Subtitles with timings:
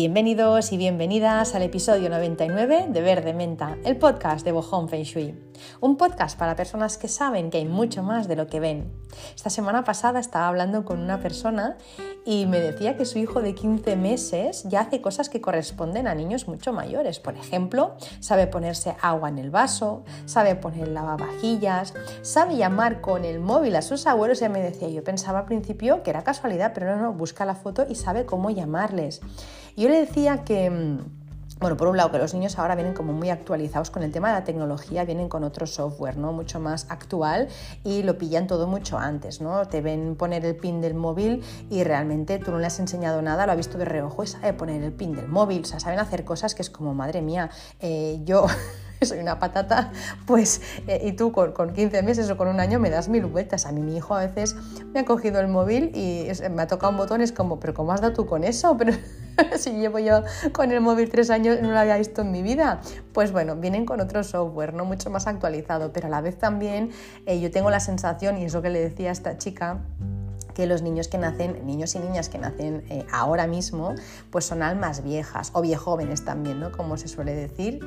[0.00, 5.38] Bienvenidos y bienvenidas al episodio 99 de Verde Menta, el podcast de Bohong Feng Shui.
[5.82, 8.90] Un podcast para personas que saben que hay mucho más de lo que ven.
[9.34, 11.76] Esta semana pasada estaba hablando con una persona
[12.24, 16.14] y me decía que su hijo de 15 meses ya hace cosas que corresponden a
[16.14, 17.20] niños mucho mayores.
[17.20, 23.38] Por ejemplo, sabe ponerse agua en el vaso, sabe poner lavavajillas, sabe llamar con el
[23.38, 24.40] móvil a sus abuelos.
[24.40, 27.54] Ya me decía, yo pensaba al principio que era casualidad, pero no, no, busca la
[27.54, 29.20] foto y sabe cómo llamarles.
[29.76, 30.98] Yo le decía que mm,
[31.60, 34.28] bueno, por un lado que los niños ahora vienen como muy actualizados con el tema
[34.28, 36.32] de la tecnología, vienen con otro software, ¿no?
[36.32, 37.48] Mucho más actual
[37.84, 39.66] y lo pillan todo mucho antes, ¿no?
[39.68, 43.44] Te ven poner el pin del móvil y realmente tú no le has enseñado nada,
[43.44, 45.98] lo ha visto de reojo y sabe poner el pin del móvil, o sea, saben
[45.98, 48.46] hacer cosas que es como, madre mía, eh, yo...
[49.06, 49.92] soy una patata,
[50.26, 53.24] pues, eh, y tú con, con, 15 meses o con un año me das mil
[53.26, 53.66] vueltas.
[53.66, 54.56] A mí mi hijo a veces
[54.92, 57.92] me ha cogido el móvil y me ha tocado un botón, es como, pero ¿cómo
[57.92, 58.76] has dado tú con eso?
[58.80, 58.92] Pero
[59.56, 62.80] si llevo yo con el móvil tres años no lo había visto en mi vida.
[63.14, 64.84] Pues bueno, vienen con otro software, ¿no?
[64.84, 66.90] Mucho más actualizado, pero a la vez también
[67.26, 69.78] eh, yo tengo la sensación, y es lo que le decía a esta chica,
[70.54, 73.94] que los niños que nacen, niños y niñas que nacen eh, ahora mismo,
[74.30, 76.72] pues son almas viejas o viejóvenes también, ¿no?
[76.72, 77.80] Como se suele decir.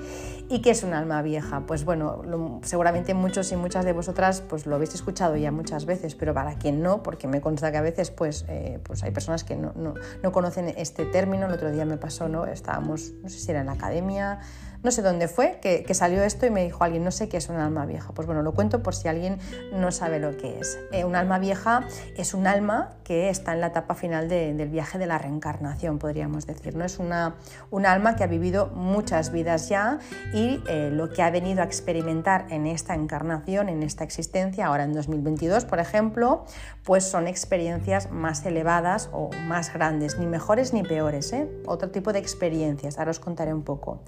[0.49, 1.63] ¿Y qué es un alma vieja?
[1.65, 6.15] Pues bueno, seguramente muchos y muchas de vosotras pues lo habéis escuchado ya muchas veces,
[6.15, 9.43] pero para quien no, porque me consta que a veces pues, eh, pues hay personas
[9.43, 11.47] que no, no, no conocen este término.
[11.47, 12.45] El otro día me pasó, ¿no?
[12.45, 14.39] Estábamos, no sé si era en la academia,
[14.83, 17.49] no sé dónde fue, que, salió esto y me dijo alguien, no sé qué es
[17.49, 18.11] un alma vieja.
[18.13, 19.37] Pues bueno, lo cuento por si alguien
[19.71, 20.77] no sabe lo que es.
[20.91, 24.97] Eh, un alma vieja es un alma que está en la etapa final del viaje
[24.97, 26.75] de la reencarnación, podríamos decir.
[26.75, 26.83] ¿no?
[26.83, 27.35] Es una,
[27.71, 29.99] un alma que ha vivido muchas vidas ya
[30.33, 34.83] y eh, lo que ha venido a experimentar en esta encarnación, en esta existencia, ahora
[34.83, 36.45] en 2022, por ejemplo,
[36.83, 41.47] pues son experiencias más elevadas o más grandes, ni mejores ni peores, ¿eh?
[41.65, 42.97] otro tipo de experiencias.
[42.97, 44.01] Ahora os contaré un poco.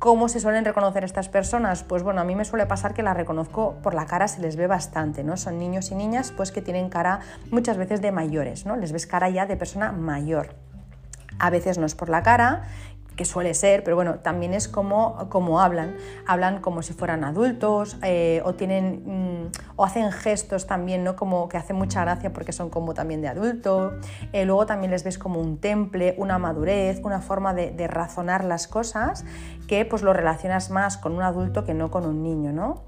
[0.00, 1.82] ¿Cómo se suelen reconocer estas personas?
[1.82, 4.56] Pues bueno, a mí me suele pasar que las reconozco por la cara, se les
[4.56, 5.36] ve bastante, ¿no?
[5.36, 8.76] Son niños y niñas pues que tienen cara muchas veces de mayores, ¿no?
[8.76, 10.54] Les ves cara ya de persona mayor.
[11.38, 12.62] A veces no es por la cara,
[13.20, 15.94] que suele ser, pero bueno, también es como, como hablan.
[16.26, 21.16] Hablan como si fueran adultos eh, o tienen mm, o hacen gestos también, ¿no?
[21.16, 23.92] Como que hacen mucha gracia porque son como también de adulto.
[24.32, 28.66] Eh, luego también les ves como un temple, una madurez, una forma de, razonar las
[28.66, 29.26] cosas
[29.68, 32.84] que pues lo relacionas más con un adulto que no con un niño, ¿no?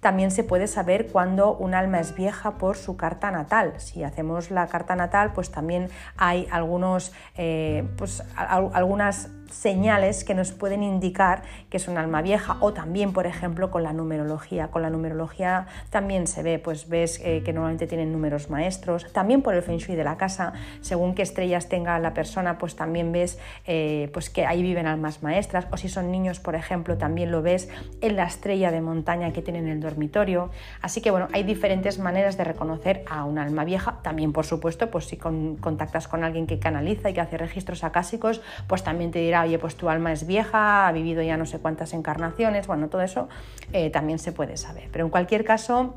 [0.00, 3.74] También se puede saber cuando un alma es vieja por su carta natal.
[3.78, 10.52] Si hacemos la carta natal, pues también hay algunos, eh, pues, algunas señales que nos
[10.52, 12.56] pueden indicar que es un alma vieja.
[12.60, 14.68] O también por ejemplo con la numerología.
[14.68, 19.12] Con la numerología también se ve pues ves eh, que normalmente tienen números maestros.
[19.12, 22.76] También por el feng shui de la casa según qué estrellas tenga la persona pues
[22.76, 25.66] también ves eh, pues que ahí viven almas maestras.
[25.70, 27.68] O si son niños por ejemplo también lo ves
[28.00, 30.50] en la estrella de montaña que tienen en el dormitorio.
[30.82, 33.98] Así que bueno hay diferentes maneras de reconocer a un alma vieja.
[34.02, 38.40] También por supuesto pues si contactas con alguien que canaliza y que hace registros acásicos
[38.66, 41.58] pues también te dirá oye, pues tu alma es vieja, ha vivido ya no sé
[41.58, 43.28] cuántas encarnaciones, bueno, todo eso
[43.72, 44.88] eh, también se puede saber.
[44.92, 45.96] Pero en cualquier caso,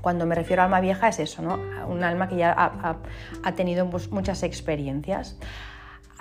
[0.00, 1.58] cuando me refiero a alma vieja es eso, ¿no?
[1.88, 2.54] Un alma que ya
[3.42, 5.38] ha, tenido pues, muchas experiencias.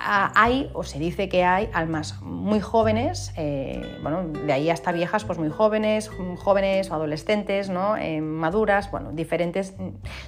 [0.05, 4.91] Ah, hay, o se dice que hay, almas muy jóvenes, eh, bueno, de ahí hasta
[4.91, 7.95] viejas, pues muy jóvenes, jóvenes o adolescentes, ¿no?
[7.95, 9.75] Eh, maduras, bueno, diferentes,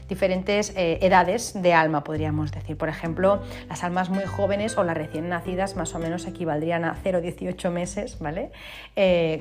[0.07, 2.77] diferentes eh, edades de alma, podríamos decir.
[2.77, 6.95] Por ejemplo, las almas muy jóvenes o las recién nacidas más o menos equivaldrían a
[7.03, 8.51] 0,18 meses, ¿vale?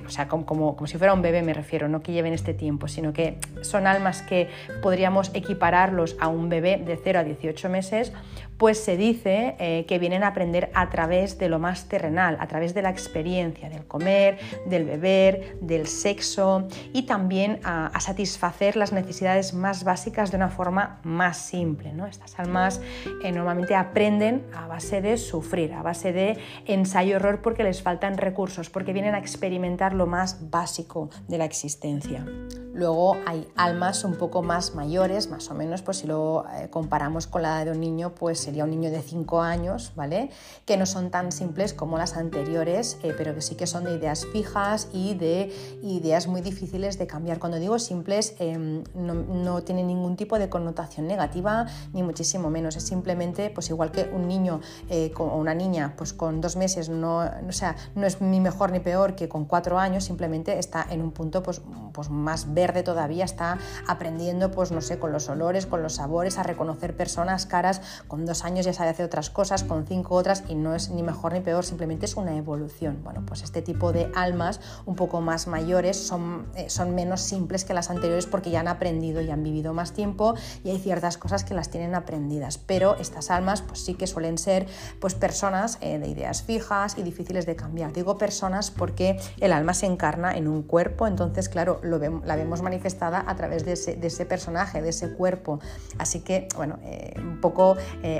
[0.05, 2.55] o sea, como, como, como si fuera un bebé me refiero, no que lleven este
[2.55, 4.49] tiempo, sino que son almas que
[4.83, 8.13] podríamos equipararlos a un bebé de 0 a 18 meses
[8.57, 12.83] pues se dice que vienen aprender a través de lo más terrenal, a través de
[12.83, 19.85] la experiencia, del comer, del beber, del sexo y también a, satisfacer las necesidades más
[19.85, 21.93] básicas de una forma más simple.
[21.93, 22.07] ¿no?
[22.07, 22.81] Estas almas
[23.23, 28.69] eh, normalmente aprenden a base de sufrir, a base de ensayo-error porque les faltan recursos,
[28.69, 32.25] porque vienen a experimentar lo más básico de la existencia.
[32.75, 37.29] Luego hay almas un poco más mayores, más o menos, pues si lo eh, comparamos
[37.29, 40.31] con la de un niño, pues sería un niño de 5 años, ¿vale?
[40.65, 43.95] Que no son tan simples como las anteriores, eh, pero que sí que son de
[43.95, 45.55] ideas fijas y de
[45.85, 47.39] ideas muy difíciles de cambiar.
[47.39, 52.75] Cuando digo simples, em, no, no tiene ningún tipo de connotación negativa, ni muchísimo menos.
[52.75, 56.89] Es simplemente, pues igual que un niño eh, o una niña, pues con dos meses
[56.89, 60.85] no, o sea, no es ni mejor ni peor que con cuatro años, simplemente está
[60.91, 61.63] en un punto pues,
[61.93, 66.39] pues más verde todavía, está aprendiendo, pues no sé, con los olores, con los sabores,
[66.39, 70.45] a reconocer personas, caras, con dos años ya sabe hacer otras cosas, con cinco otras,
[70.49, 73.01] y no es ni mejor ni peor, simplemente es una evolución.
[73.03, 77.65] Bueno, pues este tipo de almas un poco más mayores son, eh, son menos simples
[77.65, 81.19] que las anteriores porque ya han aprendido y han vivido más tiempo y hay ciertas
[81.19, 84.67] cosas que las tienen aprendidas, pero estas almas pues sí que suelen ser
[85.01, 87.93] pues personas eh, de ideas fijas y difíciles de cambiar.
[87.93, 92.54] Digo personas porque el alma se encarna en un cuerpo, entonces claro, lo la vemos
[92.63, 95.61] manifestada a través de ese, personaje, de ese cuerpo.
[95.99, 97.77] Así que, bueno, eh, un poco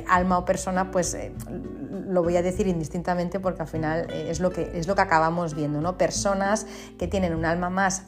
[0.09, 1.17] alma o persona, pues
[2.09, 5.55] lo voy a decir indistintamente porque al final es, lo que, es lo que acabamos
[5.55, 5.97] viendo, ¿no?
[5.97, 6.67] Personas
[6.99, 8.05] que tienen un alma más,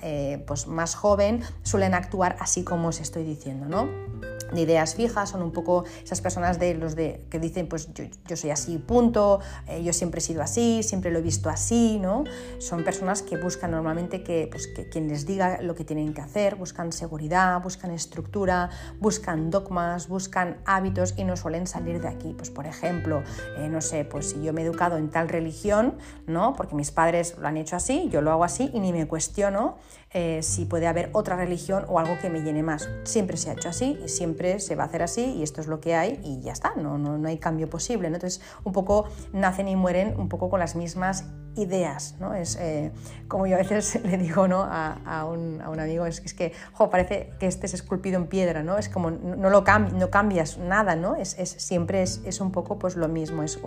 [0.46, 4.35] pues más joven suelen actuar así como os estoy diciendo, ¿no?
[4.52, 8.36] De ideas fijas, son un poco esas personas de los de que dicen pues yo,
[8.36, 12.24] soy así, punto, eh, yo siempre he sido así, siempre lo he visto así, ¿no?
[12.58, 16.20] Son personas que buscan normalmente que, pues, que quien les diga lo que tienen que
[16.20, 18.70] hacer, buscan seguridad, buscan estructura,
[19.00, 22.34] buscan dogmas, buscan hábitos y no suelen salir de aquí.
[22.36, 23.22] Pues por ejemplo,
[23.58, 26.54] eh, no sé, pues si yo me he educado en tal religión, ¿no?
[26.54, 29.76] Porque mis padres lo han hecho así, yo lo hago así y ni me cuestiono
[30.18, 32.88] eh, si puede haber otra religión o algo que me llene más.
[33.04, 35.66] Siempre se ha hecho así y siempre se va a hacer así y esto es
[35.66, 38.06] lo que hay y ya está, no, no, no hay cambio posible.
[38.06, 39.04] Entonces, un poco
[39.34, 41.26] nacen y mueren un poco con las mismas
[41.56, 42.34] ideas, ¿no?
[42.34, 42.92] Es eh,
[43.28, 44.66] como yo a veces le digo ¿no?
[44.68, 46.52] a, un, amigo, es, es que
[46.90, 48.78] parece que estés esculpido en piedra, ¿no?
[48.78, 51.16] Es como no, lo no cambias nada, ¿no?
[51.16, 53.58] Es, siempre es, un poco pues lo mismo, es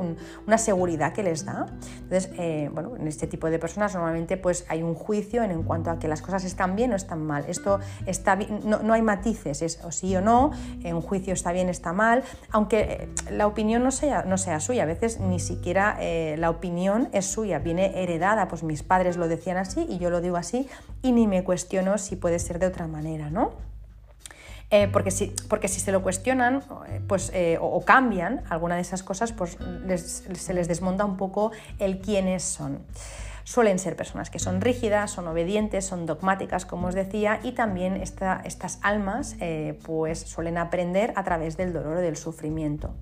[0.45, 1.65] una seguridad que les da.
[2.01, 5.89] Entonces, eh, bueno, en este tipo de personas normalmente pues hay un juicio en, cuanto
[5.89, 7.45] a que las cosas están bien o están mal.
[7.47, 10.51] Esto está no, no hay matices, es o sí o no,
[10.83, 14.83] eh, un juicio está bien, está mal, aunque la opinión no sea, no sea suya,
[14.83, 15.97] a veces ni siquiera
[16.37, 20.21] la opinión es suya, viene heredada, pues mis padres lo decían así y yo lo
[20.21, 20.67] digo así
[21.01, 23.69] y ni me cuestiono si puede ser de otra manera, ¿no?
[24.71, 28.81] Eh, porque, si, porque si se lo cuestionan eh, pues, eh, o, cambian alguna de
[28.81, 29.57] esas cosas, pues
[30.33, 32.79] se les desmonta un poco el quiénes son.
[33.49, 37.95] Suelen ser personas que son rígidas, son obedientes, son dogmáticas, como os decía, y también
[37.95, 42.93] estas almas eh, pues suelen aprender a través del dolor o del sufrimiento.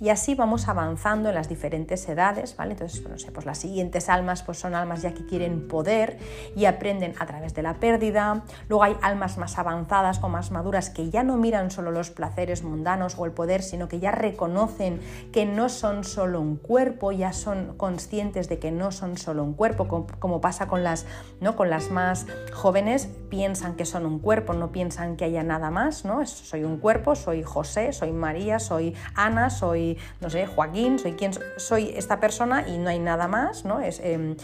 [0.00, 2.72] Y así vamos avanzando en las diferentes edades, ¿vale?
[2.72, 6.18] Entonces, no sé, pues las siguientes almas pues son almas ya que quieren poder
[6.56, 8.42] y aprenden a través de la pérdida.
[8.68, 12.64] Luego hay almas más avanzadas o más maduras que ya no miran solo los placeres
[12.64, 15.00] mundanos o el poder, sino que ya reconocen
[15.32, 19.54] que no son solo un cuerpo, ya son conscientes de que no son solo un
[19.54, 19.86] cuerpo,
[20.18, 21.06] como, pasa con las,
[21.40, 21.56] ¿no?
[21.56, 26.04] con las más jóvenes, piensan que son un cuerpo, no piensan que haya nada más,
[26.04, 26.24] ¿no?
[26.26, 31.32] soy un cuerpo, soy José, soy María, soy Ana, soy, no sé, Joaquín, soy quien
[31.56, 33.80] soy esta persona y no hay nada más, ¿no?
[33.80, 34.36] Es, em,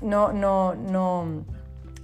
[0.00, 1.44] no, no, no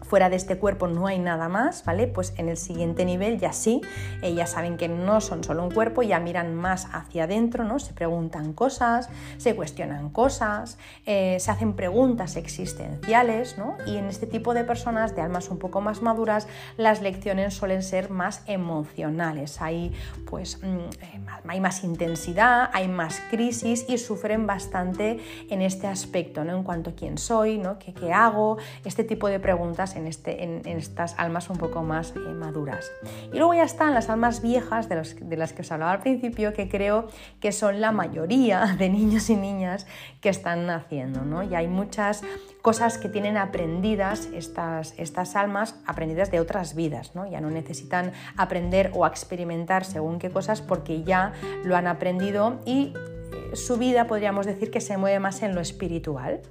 [0.05, 2.07] fuera de este cuerpo no hay nada más, ¿vale?
[2.07, 3.81] Pues en el siguiente nivel ya sí,
[4.23, 7.79] ellas saben que no son solo un cuerpo, ya miran más hacia adentro, ¿no?
[7.79, 9.09] Se preguntan cosas,
[9.39, 13.77] se cuestionan cosas, eh, se hacen preguntas existenciales, ¿no?
[13.87, 16.47] Y en este tipo de personas de almas un poco más maduras,
[16.77, 19.61] las lecciones suelen ser más emocionales.
[19.61, 19.93] Hay,
[20.27, 26.45] pues, mm, eh, hay más intensidad, hay más crisis y sufren bastante en este aspecto,
[26.45, 26.57] ¿no?
[26.57, 27.79] En cuanto a quién soy, ¿no?
[27.79, 28.59] ¿Qué, qué hago?
[28.85, 32.91] Este tipo de preguntas en, este, en, estas almas un poco más eh, maduras.
[33.33, 36.53] Y luego ya están las almas viejas de, de las que os hablaba al principio,
[36.53, 37.09] que creo
[37.41, 39.87] que son la mayoría de niños y niñas
[40.21, 41.23] que están naciendo.
[41.23, 41.43] ¿no?
[41.43, 42.23] Y hay muchas
[42.63, 47.15] cosas que tienen aprendidas estas, estas almas, aprendidas de otras vidas.
[47.15, 47.27] ¿no?
[47.27, 51.33] Ya no necesitan aprender o experimentar según qué cosas porque ya
[51.65, 55.61] lo han aprendido y eh, su vida podríamos decir que se mueve más en lo
[55.61, 56.43] espiritual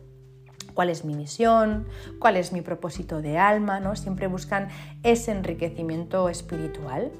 [0.73, 1.85] cuál es mi misión,
[2.19, 3.95] cuál es mi propósito de alma, ¿no?
[3.95, 4.69] Siempre buscan
[5.03, 7.11] ese enriquecimiento espiritual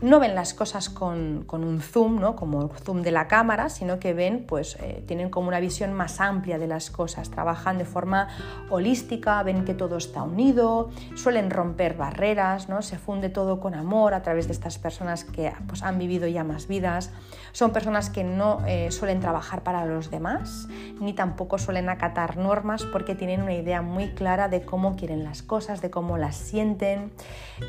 [0.00, 2.36] no ven las cosas con, un zoom, ¿no?
[2.36, 5.92] como el zoom de la cámara, sino que ven, pues eh, tienen como una visión
[5.92, 8.28] más amplia de las cosas, trabajan de forma
[8.70, 12.82] holística, ven que todo está unido, suelen romper barreras, ¿no?
[12.82, 16.44] se funde todo con amor a través de estas personas que pues, han vivido ya
[16.44, 17.10] más vidas.
[17.52, 20.68] Son personas que no eh, suelen trabajar para los demás,
[21.00, 25.42] ni tampoco suelen acatar normas porque tienen una idea muy clara de cómo quieren las
[25.42, 27.10] cosas, de cómo las sienten.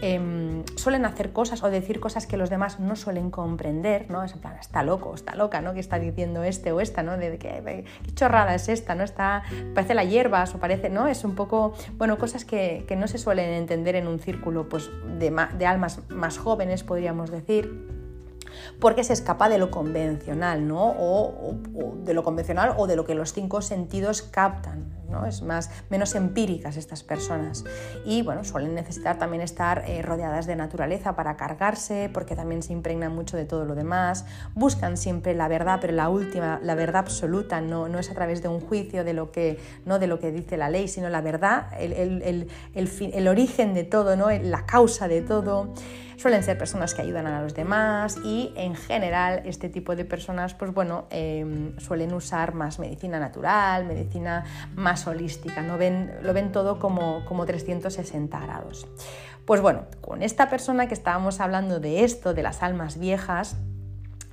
[0.01, 4.23] Em, suelen hacer cosas o decir cosas que los demás no suelen comprender, ¿no?
[4.23, 5.73] Es en plan, está loco, está loca, ¿no?
[5.73, 7.17] Que está diciendo este o esta, ¿no?
[7.17, 7.85] De, qué,
[8.15, 9.03] chorrada es esta, ¿no?
[9.03, 11.07] Está, parece la hierbas o parece, ¿no?
[11.07, 15.33] Es un poco, bueno, cosas que, no se suelen entender en un círculo pues, de,
[15.57, 17.98] de almas más jóvenes, podríamos decir.
[18.79, 20.93] Porque se escapa de lo convencional, ¿no?
[20.97, 21.55] O,
[22.03, 24.99] de lo convencional o de lo que los cinco sentidos captan.
[25.09, 25.25] ¿no?
[25.25, 27.65] Es más, menos empíricas estas personas.
[28.05, 32.73] Y bueno, suelen necesitar también estar eh, rodeadas de naturaleza para cargarse, porque también se
[32.73, 34.25] impregnan mucho de todo lo demás.
[34.53, 38.43] Buscan siempre la verdad, pero la última, la verdad absoluta, no, no es a través
[38.43, 39.99] de un juicio de lo que, ¿no?
[39.99, 43.83] de lo que dice la ley, sino la verdad, el, el, el, el origen de
[43.83, 44.29] todo, ¿no?
[44.29, 45.73] la causa de todo
[46.19, 50.53] suelen ser personas que ayudan a los demás y en general este tipo de personas
[50.53, 54.43] pues bueno em, suelen usar más medicina natural, medicina
[54.75, 55.77] más holística, ¿no?
[55.77, 58.87] ven, lo ven todo como, como 360 grados.
[59.45, 63.55] Pues bueno, con esta persona que estábamos hablando de esto, de las almas viejas,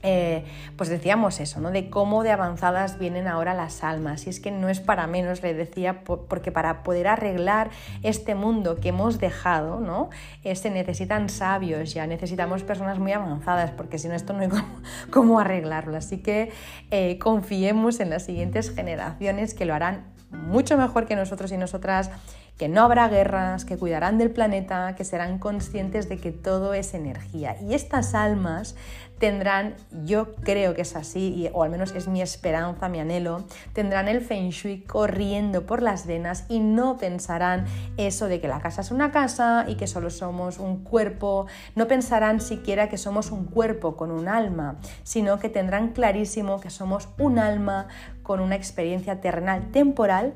[0.09, 0.45] eh,
[0.77, 1.73] pues decíamos eso, ¿no?
[1.73, 4.29] De cómo de avanzadas vienen ahora las almas.
[4.29, 7.71] Y es que no es para menos, le decía, porque para poder arreglar
[8.05, 10.11] este mundo que hemos dejado, ¿no?
[10.45, 14.49] Eh, se necesitan sabios ya, necesitamos personas muy avanzadas, porque si no, esto no hay
[15.11, 15.97] cómo, arreglarlo.
[15.97, 16.53] Así que
[16.93, 22.11] eh, confiemos en las siguientes generaciones que lo harán mucho mejor que nosotros y nosotras
[22.59, 26.95] que no habrá guerras, que cuidarán del planeta, que serán conscientes de que todo es
[26.95, 27.57] energía.
[27.61, 28.77] Y estas almas
[29.19, 34.09] tendrán, yo creo que es así, o al menos es mi esperanza, mi anhelo, tendrán
[34.09, 37.65] el feng shui corriendo por las venas y no pensarán
[37.97, 41.89] eso de que la casa es una casa y que solo somos un cuerpo, no
[41.89, 47.09] pensarán siquiera que somos un cuerpo con un alma, sino que tendrán clarísimo que somos
[47.19, 47.89] un alma
[48.23, 50.35] con una experiencia terrenal temporal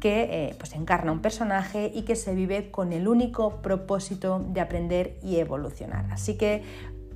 [0.00, 4.60] que eh, pues encarna un personaje y que se vive con el único propósito de
[4.60, 6.06] aprender y evolucionar.
[6.10, 6.62] Así que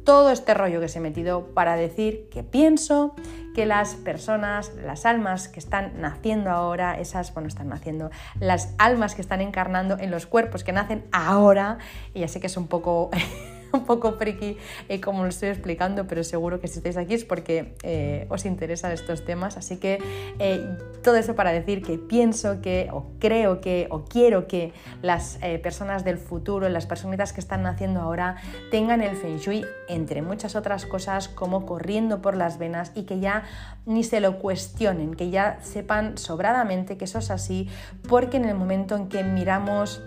[0.04, 3.14] todo este rollo que se he metido para decir que pienso
[3.54, 9.14] que las personas, las almas que están naciendo ahora, esas, bueno, están naciendo, las almas
[9.14, 11.78] que están encarnando en los cuerpos que nacen ahora,
[12.12, 13.10] y ya sé que es un poco
[13.74, 14.56] un poco friki
[14.88, 18.44] eh, como lo estoy explicando, pero seguro que si estáis aquí es porque eh, os
[18.44, 19.56] interesan estos temas.
[19.56, 19.98] Así que
[20.38, 20.64] eh,
[21.02, 26.04] todo eso para decir que pienso que, o creo que, o quiero que las personas
[26.04, 28.36] del futuro, las personitas que están naciendo ahora,
[28.70, 33.20] tengan el Feng Shui, entre muchas otras cosas, como corriendo por las venas y que
[33.20, 33.42] ya
[33.86, 37.68] ni se lo cuestionen, que ya sepan sobradamente que eso es así,
[38.08, 40.02] porque en el momento en que miramos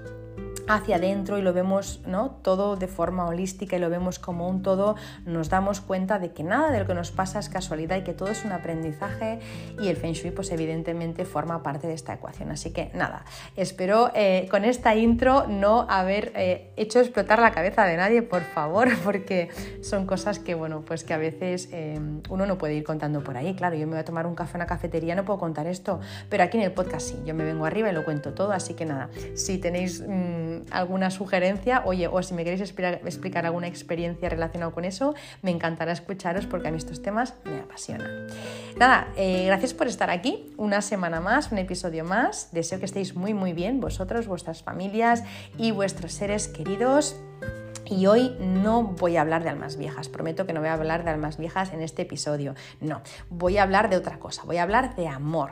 [0.68, 2.32] hacia adentro y lo vemos ¿no?
[2.42, 4.96] todo de forma holística y lo vemos como un todo,
[5.26, 8.14] nos damos cuenta de que nada de lo que nos pasa es casualidad y que
[8.14, 9.40] todo es un aprendizaje
[9.80, 12.52] y el Feng Shui pues evidentemente forma parte de esta ecuación.
[12.52, 17.86] Así que nada, espero eh, con esta intro no haber eh, hecho explotar la cabeza
[17.86, 19.50] de nadie, por favor, porque
[19.82, 23.38] son cosas que bueno, pues que a veces eh, uno no puede ir contando por
[23.38, 23.56] ahí.
[23.56, 26.00] Claro, yo me voy a tomar un café en una cafetería, no puedo contar esto,
[26.30, 28.74] pero aquí en el podcast sí, yo me vengo arriba y lo cuento todo, así
[28.74, 30.04] que nada, si tenéis...
[30.72, 35.92] Alguna sugerencia, oye, o si me queréis explicar, alguna experiencia relacionada con eso, me encantará
[35.92, 38.28] escucharos porque a mí estos temas me apasionan.
[38.78, 42.50] Nada, eh, gracias por estar aquí, una semana más, un episodio más.
[42.52, 45.24] Deseo que estéis muy muy bien, vosotros, vuestras familias
[45.58, 47.16] y vuestros seres queridos.
[47.90, 51.04] Y hoy no voy a hablar de almas viejas, prometo que no voy a hablar
[51.04, 54.64] de almas viejas en este episodio, no, voy a hablar de otra cosa, voy a
[54.64, 55.52] hablar de amor,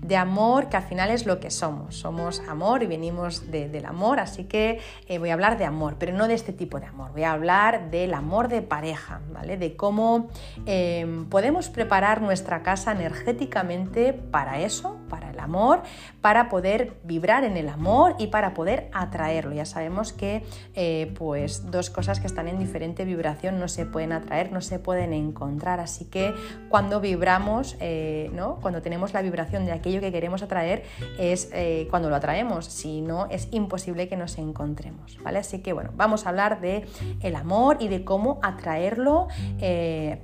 [0.00, 4.20] de amor que al final es lo que somos, somos amor y venimos del amor,
[4.20, 7.12] así que eh, voy a hablar de amor, pero no de este tipo de amor,
[7.12, 9.56] voy a hablar del amor de pareja, ¿vale?
[9.56, 10.28] De cómo
[10.66, 15.82] em, podemos preparar nuestra casa energéticamente para eso, para el amor,
[16.20, 19.54] para poder vibrar en el amor y para poder atraerlo.
[19.54, 24.12] Ya sabemos que eh, pues dos cosas que están en diferente vibración no se pueden
[24.12, 25.80] atraer, no se pueden encontrar.
[25.80, 26.34] Así que
[26.68, 28.56] cuando vibramos, eh, ¿no?
[28.60, 30.84] cuando tenemos la vibración de aquello que queremos atraer,
[31.18, 32.66] es eh, cuando lo atraemos.
[32.66, 35.18] Si no, es imposible que nos encontremos.
[35.22, 35.38] ¿vale?
[35.38, 36.86] Así que bueno, vamos a hablar de
[37.20, 39.28] el amor y de cómo atraerlo,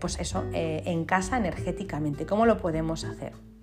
[0.01, 2.27] pues eso, en casa energéticamente.
[2.27, 3.54] ¿Cómo lo podemos hacer?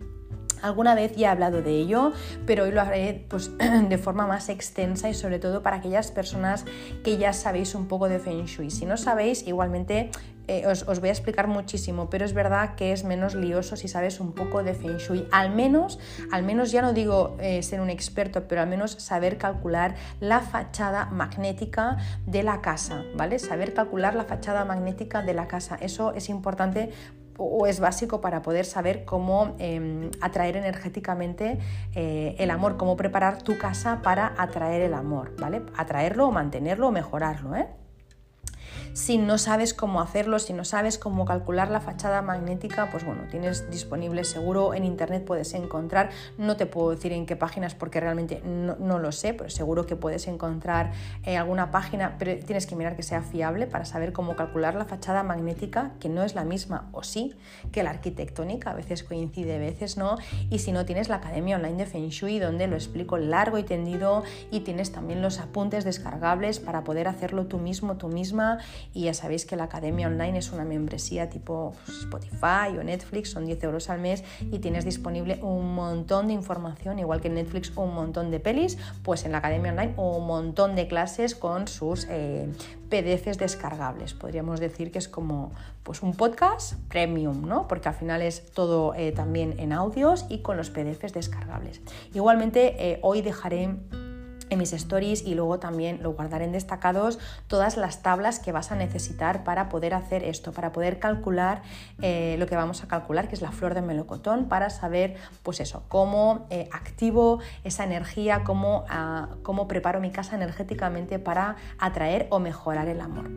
[0.62, 2.14] Alguna vez ya he hablado de ello,
[2.46, 3.52] pero hoy lo haré pues,
[3.90, 6.66] de forma más extensa y sobre todo para aquellas personas
[7.04, 8.72] que ya sabéis un poco de Feng Shui.
[8.72, 10.12] Si no sabéis, igualmente
[10.48, 14.20] eh, os, voy a explicar muchísimo, pero es verdad que es menos lioso si sabes
[14.20, 15.28] un poco de Feng Shui.
[15.32, 16.00] Al menos,
[16.32, 20.42] al menos ya no digo eh, ser un experto, pero al menos saber calcular la
[20.42, 23.40] fachada magnética de la casa, ¿vale?
[23.40, 25.78] Saber calcular la fachada magnética de la casa.
[25.80, 26.92] Eso es importante
[27.38, 31.60] o es básico para poder saber cómo em, atraer energéticamente
[31.96, 35.64] eh, el amor, cómo preparar tu casa para atraer el amor, ¿vale?
[35.76, 37.68] Atraerlo o mantenerlo o mejorarlo, ¿eh?
[38.94, 43.24] Si no sabes cómo hacerlo, si no sabes cómo calcular la fachada magnética, pues bueno,
[43.32, 48.02] tienes disponible seguro en internet puedes encontrar, no te puedo decir en qué páginas porque
[48.02, 50.92] realmente no, lo sé, pero seguro que puedes encontrar
[51.24, 54.84] eh, alguna página, pero tienes que mirar que sea fiable para saber cómo calcular la
[54.84, 57.34] fachada magnética, que no es la misma o sí
[57.72, 60.18] que la arquitectónica, a veces coincide, a veces no,
[60.50, 63.64] y si no tienes la Academia Online de Feng Shui donde lo explico largo y
[63.64, 68.60] tendido y tienes también los apuntes descargables para poder hacerlo tú mismo, tú misma
[68.94, 73.46] y ya sabéis que la Academia Online es una membresía tipo Spotify o Netflix, son
[73.46, 77.72] 10 euros al mes y tienes disponible un montón de información, igual que en Netflix
[77.76, 82.08] un montón de pelis, pues en la Academia Online un montón de clases con sus
[82.10, 82.48] eh,
[82.90, 84.14] PDFs descargables.
[84.14, 85.52] Podríamos decir que es como
[85.84, 87.68] pues, un podcast premium, ¿no?
[87.68, 91.82] porque al final es todo eh, también en audios y con los PDFs descargables.
[92.14, 93.76] Igualmente, eh, hoy dejaré
[94.52, 97.18] en mis stories y luego también lo guardaré en destacados
[97.48, 101.64] todas las tablas que vas a necesitar para poder hacer esto, para poder calcular
[102.02, 105.60] eh, lo que vamos a calcular, que es la flor de melocotón, para saber pues
[105.62, 112.28] eso, cómo eh, activo esa energía, cómo, ah, cómo preparo mi casa energéticamente para atraer
[112.30, 113.30] o mejorar el amor.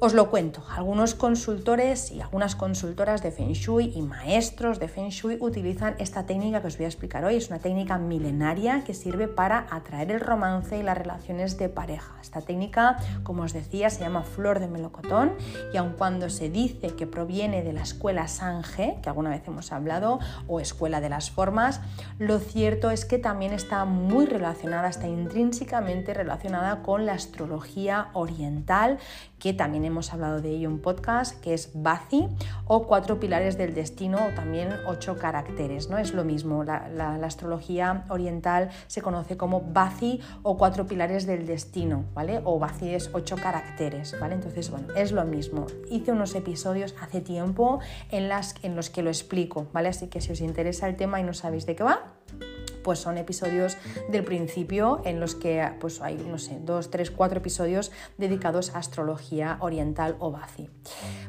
[0.00, 5.08] Os lo cuento, algunos consultores y algunas consultoras de Feng Shui y maestros de Feng
[5.08, 7.34] Shui utilizan esta técnica que os voy a explicar hoy.
[7.34, 12.14] Es una técnica milenaria que sirve para atraer el romance y las relaciones de pareja.
[12.22, 15.32] Esta técnica, como os decía, se llama flor de melocotón
[15.74, 19.72] y aun cuando se dice que proviene de la escuela Sange, que alguna vez hemos
[19.72, 21.80] hablado, o escuela de las formas,
[22.20, 28.98] lo cierto es que también está muy relacionada, está intrínsecamente relacionada con la astrología oriental,
[29.40, 32.28] que también hemos hablado de ello en podcast, que es Bazi
[32.66, 35.90] o cuatro pilares del destino o también ocho caracteres.
[35.90, 35.98] ¿no?
[35.98, 42.04] Es lo mismo, la, astrología oriental se conoce como Bazi o cuatro pilares del destino,
[42.14, 42.40] ¿vale?
[42.44, 44.34] O Bazi es ocho caracteres, ¿vale?
[44.34, 45.66] Entonces, bueno, es lo mismo.
[45.90, 47.80] Hice unos episodios hace tiempo
[48.10, 48.30] en,
[48.62, 49.88] en los que lo explico, ¿vale?
[49.88, 52.17] Así que si os interesa el tema y no sabéis de qué va,
[52.82, 53.76] pues son episodios
[54.08, 58.78] del principio en los que pues hay, no sé, dos, tres, cuatro episodios dedicados a
[58.78, 60.68] astrología oriental o Bazi.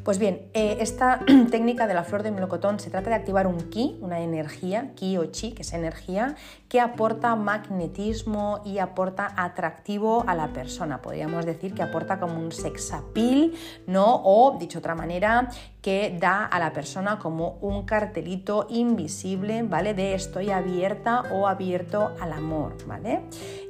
[0.03, 1.19] Pues bien, eh, esta
[1.51, 5.17] técnica de la flor de melocotón se trata de activar un ki, una energía, ki
[5.17, 6.35] o chi, que es energía,
[6.69, 11.01] que aporta magnetismo y aporta atractivo a la persona.
[11.01, 13.53] Podríamos decir que aporta como un sex appeal,
[13.87, 14.21] ¿no?
[14.23, 15.49] O, dicho de otra manera,
[15.81, 19.93] que da a la persona como un cartelito invisible, ¿vale?
[19.93, 23.21] De estoy abierta o abierto al amor, ¿vale?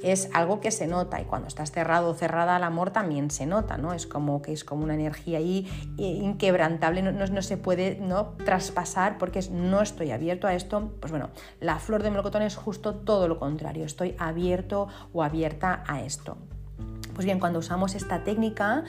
[0.02, 3.46] Es algo que se nota y cuando estás cerrado o cerrada al amor también se
[3.46, 3.92] nota, ¿no?
[3.92, 8.34] Es como que es como una energía ahí eh, inquebrantable, no, no, se puede ¿no?
[8.44, 10.90] traspasar porque es no estoy abierto a esto.
[11.00, 15.84] Pues bueno, la flor de melocotón es justo todo lo contrario, estoy abierto o abierta
[15.86, 16.36] a esto.
[17.14, 18.84] Pues bien, cuando usamos esta técnica,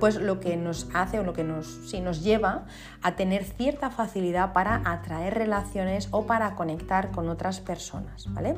[0.00, 2.64] pues lo que nos hace o lo que nos, sí, nos lleva
[3.00, 8.56] a tener cierta facilidad para atraer relaciones o para conectar con otras personas, ¿vale?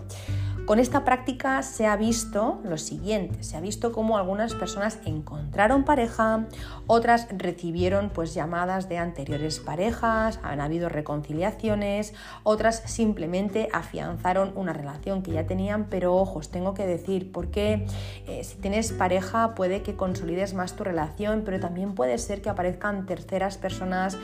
[0.68, 5.84] Con esta práctica se ha visto lo siguiente, se ha visto cómo algunas personas encontraron
[5.84, 6.44] pareja,
[6.86, 15.22] otras recibieron pues llamadas de anteriores parejas, han habido reconciliaciones, otras simplemente afianzaron una relación
[15.22, 17.86] que ya tenían, pero ojos, tengo que decir, porque
[18.26, 22.50] eh, si tienes pareja puede que consolides más tu relación, pero también puede ser que
[22.50, 24.18] aparezcan terceras personas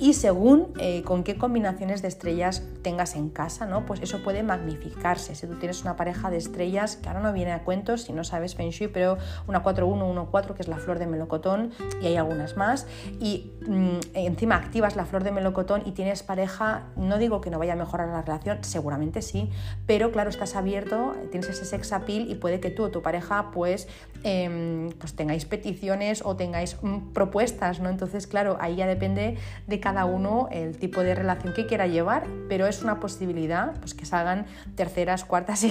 [0.00, 3.86] y según eh, con qué combinaciones de estrellas tengas en casa, ¿no?
[3.86, 5.36] Pues eso puede magnificarse.
[5.36, 8.24] Si tú tienes una pareja de estrellas, que ahora no viene a cuentos si no
[8.24, 12.16] sabes Feng Shui, pero una 4-1, 1-4, que es la flor de melocotón, y hay
[12.16, 12.86] algunas más,
[13.20, 17.58] y mm, encima activas la flor de melocotón y tienes pareja, no digo que no
[17.58, 19.50] vaya a mejorar la relación, seguramente sí,
[19.86, 23.50] pero claro, estás abierto, tienes ese sex appeal y puede que tú o tu pareja
[23.52, 23.88] pues,
[24.22, 27.88] em, pues tengáis peticiones o tengáis mm, propuestas, ¿no?
[27.88, 32.26] Entonces, claro, ahí ya depende de cada uno el tipo de relación que quiera llevar,
[32.48, 35.70] pero es una posibilidad pues, que salgan terceras, cuartas y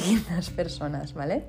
[0.49, 1.45] personas, ¿vale?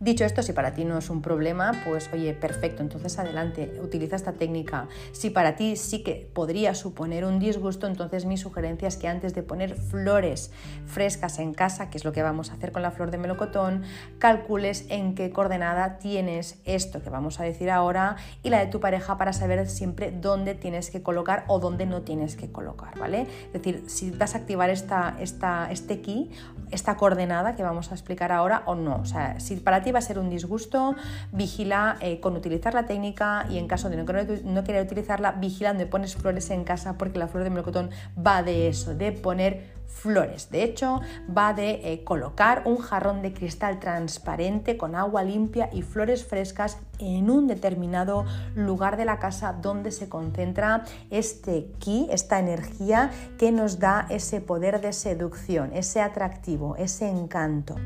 [0.00, 4.16] Dicho esto, si para ti no es un problema, pues oye, perfecto, entonces adelante, utiliza
[4.16, 4.88] esta técnica.
[5.12, 9.34] Si para ti sí que podría suponer un disgusto, entonces mi sugerencia es que antes
[9.34, 10.50] de poner flores
[10.86, 13.82] frescas en casa, que es lo que vamos a hacer con la flor de melocotón,
[14.18, 18.80] calcules en qué coordenada tienes esto que vamos a decir ahora y la de tu
[18.80, 23.22] pareja para saber siempre dónde tienes que colocar o dónde no tienes que colocar, ¿vale?
[23.46, 26.30] Es decir, si vas a activar esta, esta, este key,
[26.70, 28.96] esta coordenada que vamos a explicar ahora o no.
[28.96, 30.94] O sea, si para va a ser un disgusto,
[31.32, 35.86] vigila eh, con utilizar la técnica y en caso de no, querer utilizarla, vigila donde
[35.86, 40.50] pones flores en casa porque la flor de melocotón va de eso, de poner flores.
[40.50, 41.00] De hecho,
[41.36, 46.78] va de eh, colocar un jarrón de cristal transparente con agua limpia y flores frescas
[46.98, 53.52] en un determinado lugar de la casa donde se concentra este ki, esta energía que
[53.52, 57.76] nos da ese poder de seducción, ese atractivo, ese encanto.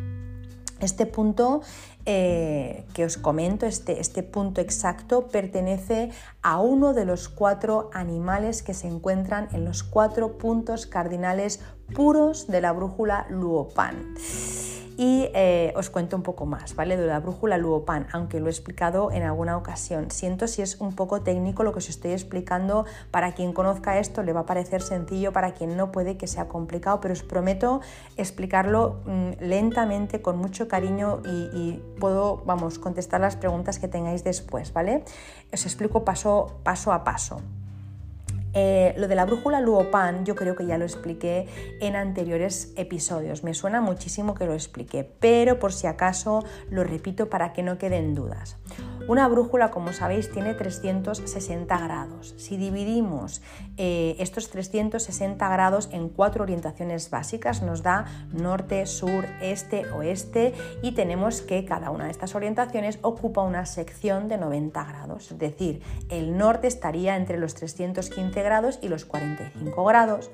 [0.80, 1.60] Este punto
[2.06, 6.10] eh, que os comento, este, este punto exacto, pertenece
[6.42, 11.60] a uno de los cuatro animales que se encuentran en los cuatro puntos cardinales
[11.94, 14.14] puros de la brújula Luopan.
[15.00, 16.96] Y eh, os cuento un poco más, ¿vale?
[16.96, 20.10] De la brújula Luopan, aunque lo he explicado en alguna ocasión.
[20.10, 22.84] Siento si es un poco técnico lo que os estoy explicando.
[23.12, 26.48] Para quien conozca esto le va a parecer sencillo, para quien no puede que sea
[26.48, 27.80] complicado, pero os prometo
[28.16, 34.72] explicarlo mm, lentamente, con mucho cariño y, puedo, vamos, contestar las preguntas que tengáis después,
[34.72, 35.04] ¿vale?
[35.52, 37.40] Os explico paso, paso a paso.
[38.60, 41.46] Eh, lo de la brújula Luopan yo creo que ya lo expliqué
[41.80, 43.44] en anteriores episodios.
[43.44, 47.78] Me suena muchísimo que lo expliqué, pero por si acaso lo repito para que no
[47.78, 48.56] queden dudas.
[49.08, 52.34] Una brújula, como sabéis, tiene 360 grados.
[52.36, 53.40] Si dividimos
[53.78, 60.92] eh, estos 360 grados en cuatro orientaciones básicas, nos da norte, sur, este, oeste y
[60.92, 65.30] tenemos que cada una de estas orientaciones ocupa una sección de 90 grados.
[65.30, 70.30] Es decir, el norte estaría entre los 315 grados y los 45 grados,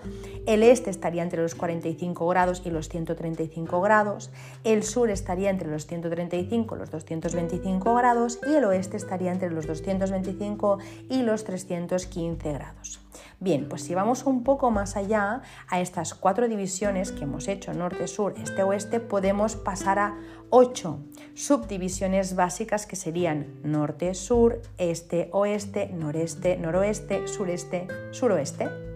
[0.46, 4.32] el este estaría entre los 45 grados y los 135 grados,
[4.64, 9.50] el sur estaría entre los 135 y los 225 grados y el oeste estaría entre
[9.50, 13.00] los 225 y los 315 grados.
[13.40, 17.74] Bien, pues si vamos un poco más allá a estas cuatro divisiones que hemos hecho,
[17.74, 20.18] norte, sur, este, oeste, podemos pasar a
[20.50, 21.00] ocho
[21.34, 28.93] subdivisiones básicas que serían norte, sur, este, oeste, noreste, noroeste, sureste, suroeste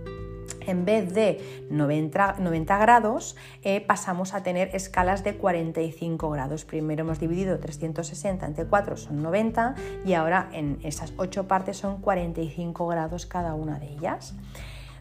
[0.61, 6.65] en vez de 90, grados, eh, pasamos a tener escalas de 45 grados.
[6.65, 12.01] Primero hemos dividido 360 entre 4 son 90 y ahora en esas 8 partes son
[12.01, 14.35] 45 grados cada una de ellas.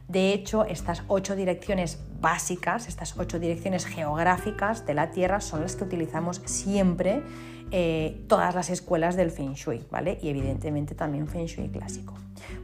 [0.07, 5.75] De hecho, estas ocho direcciones básicas, estas ocho direcciones geográficas de la Tierra son las
[5.75, 7.23] que utilizamos siempre
[7.71, 10.17] eh, todas las escuelas del Feng Shui, ¿vale?
[10.21, 12.13] Y evidentemente también Feng Shui clásico.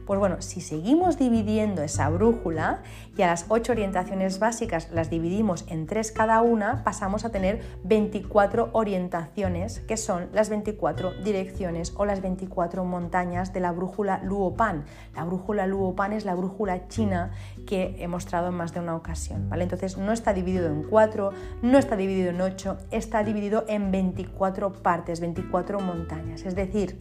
[0.06, 2.82] Pues bueno, si seguimos dividiendo esa brújula
[3.16, 7.62] y a las ocho orientaciones básicas las dividimos en tres cada una, pasamos a tener
[7.84, 14.84] 24 orientaciones, que son las 24 direcciones o las 24 montañas de la brújula Luopan.
[15.14, 17.32] La brújula Luopan es la brújula china
[17.66, 19.64] que he mostrado en más de una ocasión, ¿vale?
[19.64, 24.72] Entonces no está dividido en cuatro, no está dividido en ocho, está dividido en 24
[24.82, 26.44] partes, 24 montañas.
[26.44, 26.98] Es decir,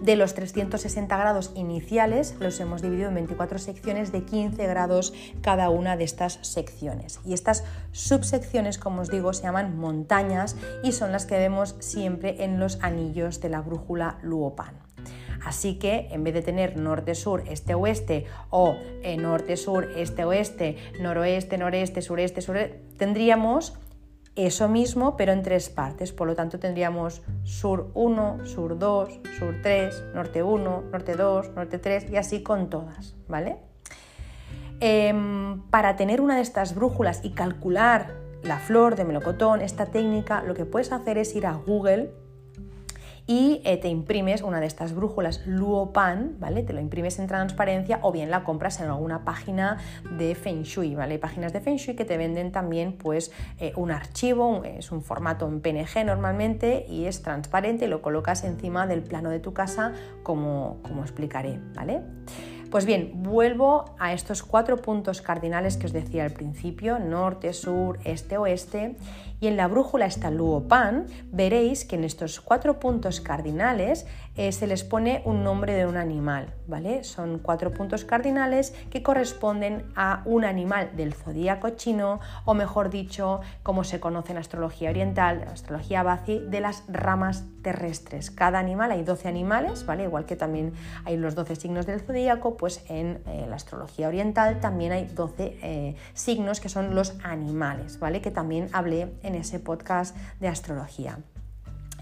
[0.00, 5.70] de los 360 grados iniciales los hemos dividido en 24 secciones de 15 grados cada
[5.70, 7.20] una de estas secciones.
[7.24, 12.44] Y estas subsecciones, como os digo, se llaman montañas y son las que vemos siempre
[12.44, 14.85] en los anillos de la brújula Luopan.
[15.44, 22.40] Así que en vez de tener norte-sur, este-oeste o eh, norte-sur, este-oeste, noroeste, noreste, sureste,
[22.40, 23.74] sureste, tendríamos
[24.36, 26.12] eso mismo, pero en tres partes.
[26.12, 31.78] Por lo tanto, tendríamos sur 1, sur 2, sur 3, norte 1, norte 2, norte
[31.78, 33.56] 3 y así con todas, ¿vale?
[34.80, 40.42] Em, para tener una de estas brújulas y calcular la flor de melocotón, esta técnica,
[40.42, 42.12] lo que puedes hacer es ir a Google
[43.26, 46.62] y eh, te imprimes una de estas brújulas Luopan, ¿vale?
[46.62, 49.78] Te lo imprimes en transparencia o bien la compras en alguna página
[50.16, 51.18] de Feng Shui, ¿vale?
[51.18, 55.48] Páginas de Feng Shui que te venden también pues eh, un archivo, es un formato
[55.48, 59.92] en PNG normalmente y es transparente y lo colocas encima del plano de tu casa
[60.22, 62.02] como, como explicaré, ¿vale?
[62.70, 67.98] Pues bien, vuelvo a estos cuatro puntos cardinales que os decía al principio, norte, sur,
[68.04, 68.96] este, oeste,
[69.40, 74.66] y en la brújula está Luopan, veréis que en estos cuatro puntos cardinales eh, se
[74.66, 77.04] les pone un nombre de un animal, ¿vale?
[77.04, 83.40] Son cuatro puntos cardinales que corresponden a un animal del zodíaco chino, o mejor dicho,
[83.62, 88.30] como se conoce en astrología oriental, en astrología Bazi, de las ramas terrestres.
[88.30, 90.04] Cada animal, hay 12 animales, ¿vale?
[90.04, 94.60] Igual que también hay los 12 signos del zodíaco, pues en eh, la astrología oriental
[94.60, 98.20] también hay 12 eh, signos que son los animales, ¿vale?
[98.20, 101.18] Que también hablé en ese podcast de astrología.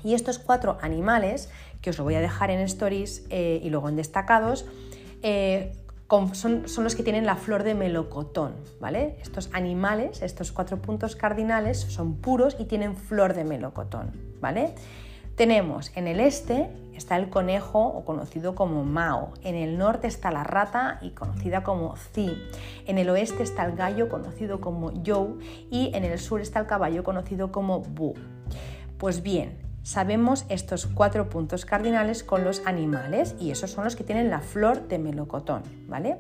[0.03, 1.49] Y estos cuatro animales,
[1.81, 4.67] que os lo voy a dejar en stories eh, y luego en destacados,
[5.23, 5.73] eh,
[6.33, 9.17] son, son, los que tienen la flor de melocotón, ¿vale?
[9.23, 14.75] Estos animales, estos cuatro puntos cardinales, son puros y tienen flor de melocotón, ¿vale?
[15.37, 20.31] Tenemos en el este está el conejo o conocido como Mao, en el norte está
[20.31, 22.37] la rata y conocida como Zi,
[22.87, 25.40] en el oeste está el gallo conocido como You
[25.73, 28.14] y en el sur está el caballo conocido como Bu.
[28.97, 34.05] Pues bien, sabemos estos cuatro puntos cardinales con los animales y esos son los que
[34.05, 36.18] tienen la flor de melocotón, ¿vale?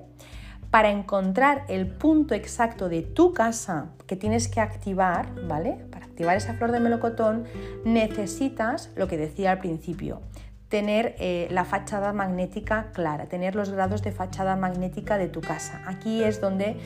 [0.70, 5.78] Para encontrar el punto exacto de tu casa que tienes que activar, ¿vale?
[6.14, 7.44] activar esa flor de melocotón
[7.84, 10.20] necesitas, lo que decía al principio,
[10.68, 15.82] tener eh, la fachada magnética clara, tener los grados de fachada magnética de tu casa.
[15.86, 16.76] Aquí es donde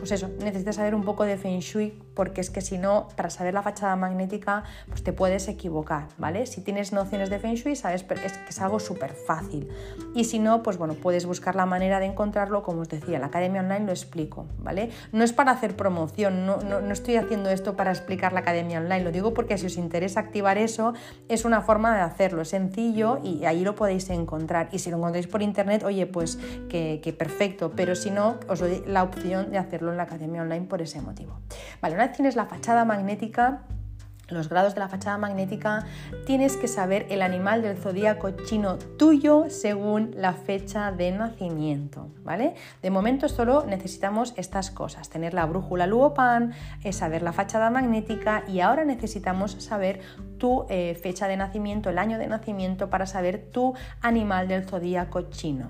[0.00, 3.30] pues eso, necesitas saber un poco de Feng Shui porque es que si no, para
[3.30, 6.46] saber la fachada magnética, pues te puedes equivocar, ¿vale?
[6.46, 8.14] Si tienes nociones de Feng Shui, sabes que
[8.48, 9.68] es algo súper fácil.
[10.14, 13.26] Y si no, pues bueno, puedes buscar la manera de encontrarlo, como os decía, la
[13.26, 14.90] Academia Online lo explico, ¿vale?
[15.12, 18.80] No es para hacer promoción, no, no, no estoy haciendo esto para explicar la Academia
[18.80, 20.94] Online, lo digo porque si os interesa activar eso,
[21.28, 24.68] es una forma de hacerlo, es sencillo y ahí lo podéis encontrar.
[24.72, 28.60] Y si lo encontráis por internet, oye, pues que, que perfecto, pero si no, os
[28.60, 31.40] doy la opción de hacerlo en la Academia Online por ese motivo.
[31.80, 33.62] Vale, una vez tienes la fachada magnética,
[34.30, 35.84] los grados de la fachada magnética,
[36.26, 42.54] tienes que saber el animal del zodíaco chino tuyo según la fecha de nacimiento, ¿vale?
[42.82, 46.52] De momento solo necesitamos estas cosas, tener la brújula Luopan,
[46.84, 50.00] eh, saber la fachada magnética y ahora necesitamos saber
[50.38, 55.22] tu eh, fecha de nacimiento, el año de nacimiento para saber tu animal del zodíaco
[55.22, 55.68] chino.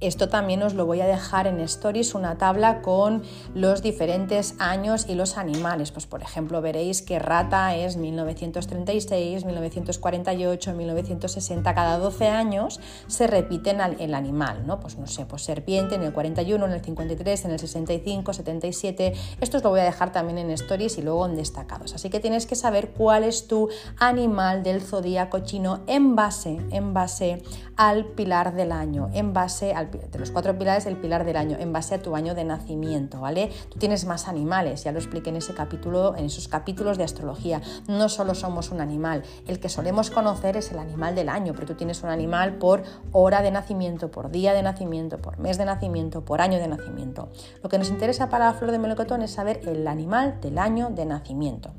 [0.00, 3.22] Esto también os lo voy a dejar en Stories, una tabla con
[3.54, 5.90] los diferentes años y los animales.
[5.90, 11.74] Pues por ejemplo veréis que rata es 1936, 1948, 1960.
[11.74, 14.80] Cada 12 años se repiten el animal, ¿no?
[14.80, 19.14] Pues no sé, pues serpiente en el 41, en el 53, en el 65, 77.
[19.40, 21.94] Esto os lo voy a dejar también en Stories y luego en destacados.
[21.94, 26.92] Así que tienes que saber cuál es tu animal del zodíaco chino en base, en
[26.92, 27.42] base
[27.76, 31.56] al pilar del año, en base al de los cuatro pilares el pilar del año,
[31.58, 33.50] en base a tu año de nacimiento, ¿vale?
[33.70, 37.60] Tú tienes más animales, ya lo expliqué en ese capítulo, en esos capítulos de astrología.
[37.88, 41.66] No solo somos un animal, el que solemos conocer es el animal del año, pero
[41.66, 45.64] tú tienes un animal por hora de nacimiento, por día de nacimiento, por mes de
[45.64, 47.28] nacimiento, por año de nacimiento.
[47.62, 50.90] Lo que nos interesa para la flor de melocotón es saber el animal del año
[50.90, 51.72] de nacimiento.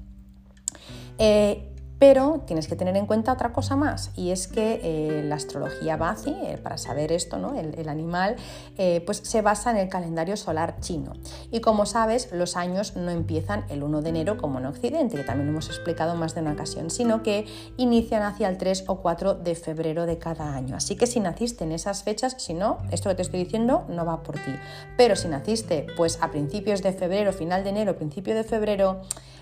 [1.17, 5.35] Eh, pero tienes que tener en cuenta otra cosa más, y es que eh, la
[5.35, 7.57] astrología Bazi, eh, para saber esto, ¿no?
[7.57, 8.35] el, animal,
[8.77, 11.13] eh, pues se basa en el calendario solar chino.
[11.51, 15.23] Y como sabes, los años no empiezan el 1 de enero como en Occidente, que
[15.23, 17.45] también hemos explicado más de una ocasión, sino que
[17.77, 20.75] inician hacia el 3 o 4 de febrero de cada año.
[20.75, 24.05] Así que si naciste en esas fechas, si no, esto que te estoy diciendo no
[24.05, 24.53] va por ti.
[24.97, 29.01] Pero si naciste pues a principios de febrero, final de enero, principio de febrero,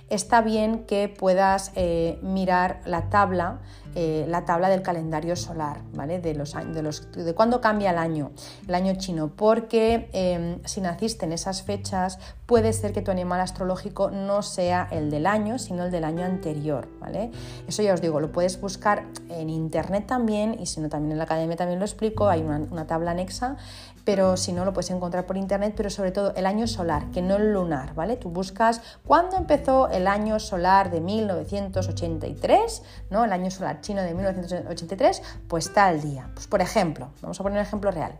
[0.10, 3.60] está bien que puedas eh, mirar la tabla,
[3.96, 6.20] eh, la tabla del calendario solar, ¿vale?
[6.20, 8.32] De, los, de, los, de cuándo cambia el año,
[8.68, 13.40] el año chino, porque em, si naciste en esas fechas, puede ser que tu animal
[13.40, 17.32] astrológico no sea el del año, sino el del año anterior, ¿vale?
[17.68, 21.18] Eso ya os digo, lo puedes buscar en internet también, y si no, también en
[21.18, 23.58] la academia también lo explico, hay una, una tabla anexa
[24.06, 27.22] pero si no lo puedes encontrar por internet, pero sobre todo el año solar, que
[27.22, 28.16] no el lunar, ¿vale?
[28.16, 33.26] Tú buscas cuándo empezó el año solar de 1983, ¿no?
[33.26, 36.30] El año solar chino de 1983, pues tal día.
[36.36, 38.14] Pues por ejemplo, vamos a poner un ejemplo real.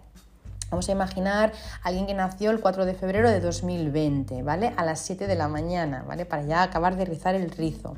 [0.72, 4.74] Vamos a imaginar a alguien que nació el 4 de febrero de 2020, ¿vale?
[4.76, 6.26] A las 7 de la mañana, ¿vale?
[6.26, 7.94] Para ya acabar de rizar el rizo.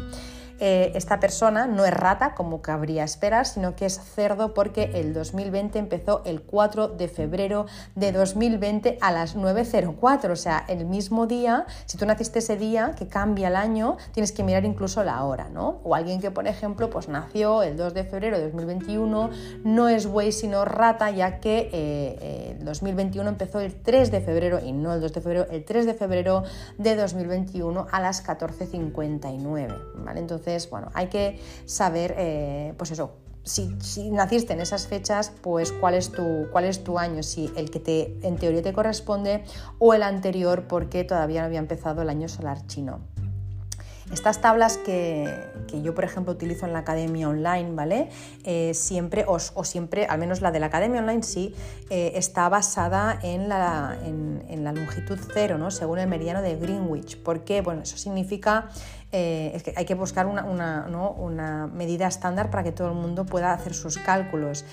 [0.59, 5.13] Eh, esta persona no es rata como cabría esperar, sino que es cerdo porque el
[5.13, 11.27] 2020 empezó el 4 de febrero de 2020 a las 9.04, o sea, el mismo
[11.27, 15.23] día, si tú naciste ese día, que cambia el año, tienes que mirar incluso la
[15.23, 15.79] hora, ¿no?
[15.83, 19.29] O alguien que, por ejemplo, pues nació el 2 de febrero de 2021,
[19.63, 24.59] no es buey sino rata, ya que eh, el 2021 empezó el 3 de febrero
[24.63, 26.43] y no el 2 de febrero, el 3 de febrero
[26.77, 30.19] de 2021 a las 14.59, ¿vale?
[30.19, 33.11] Entonces, entonces, bueno, hay que saber, eh, pues eso,
[33.43, 33.69] si,
[34.11, 37.79] naciste en esas fechas, pues cuál es, tu, cuál es tu año, si el que
[37.79, 39.43] te, en teoría te corresponde
[39.79, 42.99] o el anterior porque todavía no había empezado el año solar chino.
[44.11, 45.27] Estas tablas que,
[45.83, 48.09] yo, por ejemplo, utilizo en la academia online, ¿vale?
[48.45, 51.53] Eh, siempre, o, siempre, al menos la de la academia online sí,
[51.89, 53.97] eh, está basada en la,
[54.73, 55.71] longitud cero, ¿no?
[55.71, 57.21] Según el meridiano de Greenwich.
[57.21, 58.69] porque Bueno, eso significa
[59.11, 63.73] eh, que hay que buscar una, medida estándar para que todo el mundo pueda hacer
[63.73, 64.63] sus cálculos.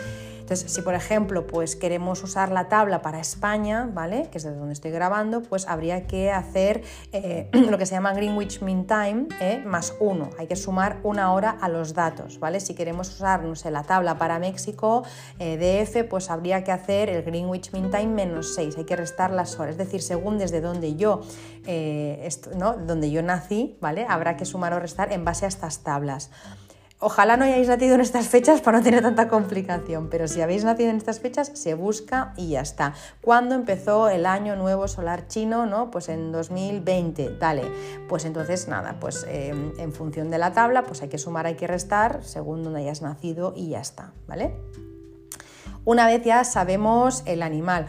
[0.44, 4.28] Entonces, si por ejemplo, pues queremos usar la tabla para España, ¿vale?
[4.30, 8.12] Que es de donde estoy grabando, pues habría que hacer eh, lo que se llama
[8.12, 9.62] Greenwich Mean Time ¿eh?
[9.64, 10.28] más uno.
[10.38, 12.60] Hay que sumar una hora a los datos, ¿vale?
[12.60, 15.02] Si queremos usar, no sé, la tabla para México,
[15.38, 18.76] eh, DF, pues habría que hacer el Greenwich Mean Time menos 6.
[18.76, 19.72] Hay que restar las horas.
[19.72, 21.22] Es decir, según desde donde yo,
[22.54, 22.74] ¿no?
[22.74, 24.04] donde yo nací, ¿vale?
[24.06, 26.30] Habrá que sumar o restar en base a estas tablas.
[27.00, 30.64] Ojalá no hayáis nacido en estas fechas para no tener tanta complicación, pero si habéis
[30.64, 32.94] nacido en estas fechas, se busca y ya está.
[33.20, 35.66] ¿Cuándo empezó el año nuevo solar chino?
[35.66, 35.90] ¿no?
[35.90, 37.64] Pues en 2020, dale.
[38.08, 41.56] Pues entonces nada, pues em, en función de la tabla, pues hay que sumar, hay
[41.56, 44.54] que restar según donde hayas nacido y ya está, ¿vale?
[45.84, 47.88] Una vez ya sabemos el animal,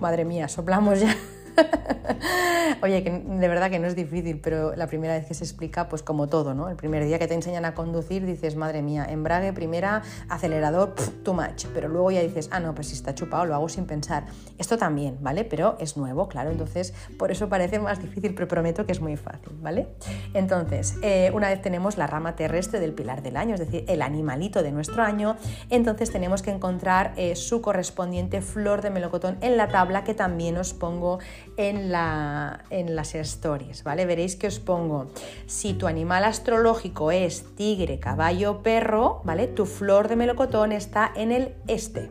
[0.00, 1.14] madre mía, soplamos ya.
[2.82, 5.88] Oye, que de verdad que no es difícil, pero la primera vez que se explica,
[5.88, 6.68] pues como todo, ¿no?
[6.68, 11.34] El primer día que te enseñan a conducir dices, madre mía, embrague, primera, acelerador, too
[11.34, 14.24] much, pero luego ya dices, ah, no, pues si está chupado, lo hago sin pensar.
[14.58, 15.44] Esto también, ¿vale?
[15.44, 19.16] Pero es nuevo, claro, entonces por eso parece más difícil, pero prometo que es muy
[19.16, 19.88] fácil, ¿vale?
[20.34, 24.02] Entonces, eh, una vez tenemos la rama terrestre del pilar del año, es decir, el
[24.02, 25.36] animalito de nuestro año,
[25.70, 30.56] entonces tenemos que encontrar eh, su correspondiente flor de melocotón en la tabla que también
[30.56, 31.18] os pongo
[31.56, 34.06] en, la, en las stories, ¿vale?
[34.06, 35.08] Veréis que os pongo,
[35.46, 39.46] si tu animal astrológico es tigre, caballo, perro, ¿vale?
[39.46, 42.10] Tu flor de melocotón está en el este,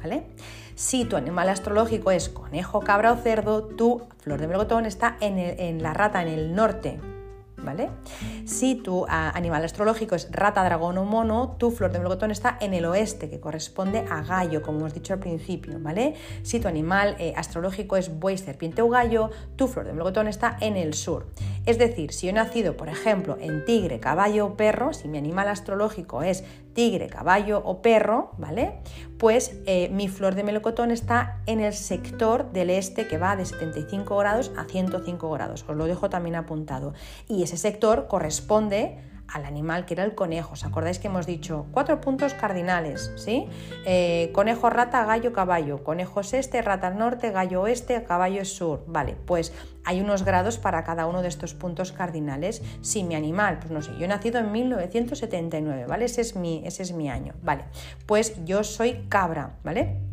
[0.00, 0.24] ¿vale?
[0.74, 5.38] Si tu animal astrológico es conejo, cabra o cerdo, tu flor de melocotón está en,
[5.38, 6.98] en la rata, en el norte,
[7.64, 7.90] ¿vale?
[8.44, 12.74] Si tu animal astrológico es rata, dragón o mono, tu flor de melocotón está en
[12.74, 16.14] el oeste, que corresponde a gallo, como hemos dicho al principio, ¿vale?
[16.42, 20.56] Si tu animal eh, astrológico es buey, serpiente o gallo, tu flor de melocotón está
[20.60, 21.26] en el sur.
[21.66, 25.18] Es decir, si yo he nacido, por ejemplo, en tigre, caballo o perro, si mi
[25.18, 28.80] animal astrológico es tigre, caballo o perro, ¿vale?
[29.18, 33.44] Pues eh, mi flor de melocotón está en el sector del este que va de
[33.44, 35.64] 75 grados a 105 grados.
[35.68, 36.94] Os lo dejo también apuntado.
[37.28, 38.98] Y ese sector corresponde
[39.32, 40.52] al animal que era el conejo.
[40.52, 43.12] ¿Os acordáis que hemos dicho cuatro puntos cardinales?
[43.16, 43.48] ¿sí?
[43.84, 45.84] Eh, conejo, rata, gallo, caballo.
[45.84, 48.84] Conejo es este, rata norte, gallo oeste, caballo es sur.
[48.86, 49.52] Vale, pues
[49.84, 52.62] hay unos grados para cada uno de estos puntos cardinales.
[52.80, 56.04] Si mi animal, pues no sé, yo he nacido en 1979, ¿vale?
[56.04, 57.64] Ese es mi, ese es mi año, ¿vale?
[58.06, 60.09] Pues yo soy cabra, ¿vale?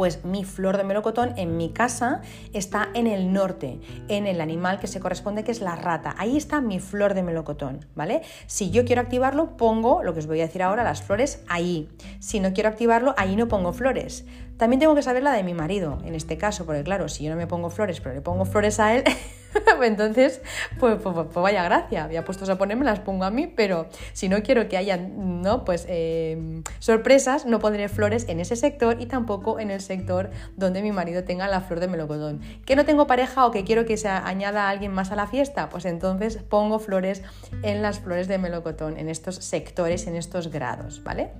[0.00, 2.22] Pues mi flor de melocotón en mi casa
[2.54, 6.14] está en el norte, en el animal que se corresponde, que es la rata.
[6.16, 8.22] Ahí está mi flor de melocotón, ¿vale?
[8.46, 11.90] Si yo quiero activarlo, pongo lo que os voy a decir ahora, las flores ahí.
[12.18, 14.24] Si no quiero activarlo, ahí no pongo flores.
[14.60, 17.30] También tengo que saber la de mi marido, en este caso, porque claro, si yo
[17.30, 19.04] no me pongo flores, pero le pongo flores a él,
[19.82, 20.42] entonces,
[20.78, 23.86] pues, pues, pues, pues, vaya gracia, había puestos a ponerme, las pongo a mí, pero
[24.12, 25.64] si no quiero que haya ¿no?
[25.64, 30.82] pues, em, sorpresas, no pondré flores en ese sector y tampoco en el sector donde
[30.82, 32.42] mi marido tenga la flor de melocotón.
[32.66, 35.70] ¿Que no tengo pareja o que quiero que se añada alguien más a la fiesta?
[35.70, 37.22] Pues entonces pongo flores
[37.62, 41.30] en las flores de melocotón, en estos sectores, en estos grados, ¿vale?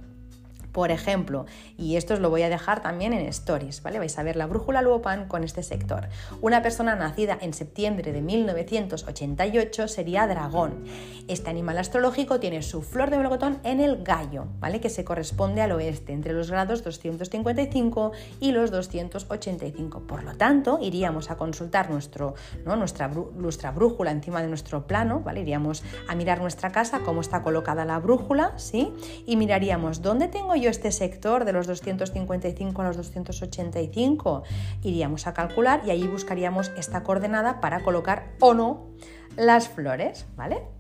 [0.73, 3.99] Por ejemplo, y esto os lo voy a dejar también en stories, ¿vale?
[3.99, 6.09] Vais a ver la brújula Luopan con este sector.
[6.41, 10.85] Una persona nacida en septiembre de 1988 sería dragón.
[11.29, 14.81] Este animal astrológico tiene su flor de melocotón en el gallo, ¿vale?
[14.81, 20.01] Que se corresponde al oeste, entre los grados 255 y los 285.
[20.07, 25.41] Por lo tanto, iríamos a consultar nuestro, nuestra, nuestra brújula encima de nuestro plano, ¿vale?
[25.41, 28.93] Iríamos a mirar nuestra casa, cómo está colocada la brújula, ¿sí?
[29.27, 34.43] Y miraríamos dónde tengo este sector de los 255 a los 285?
[34.83, 38.87] Iríamos a calcular y ahí buscaríamos esta coordenada para colocar o no
[39.37, 40.80] las flores, ¿vale?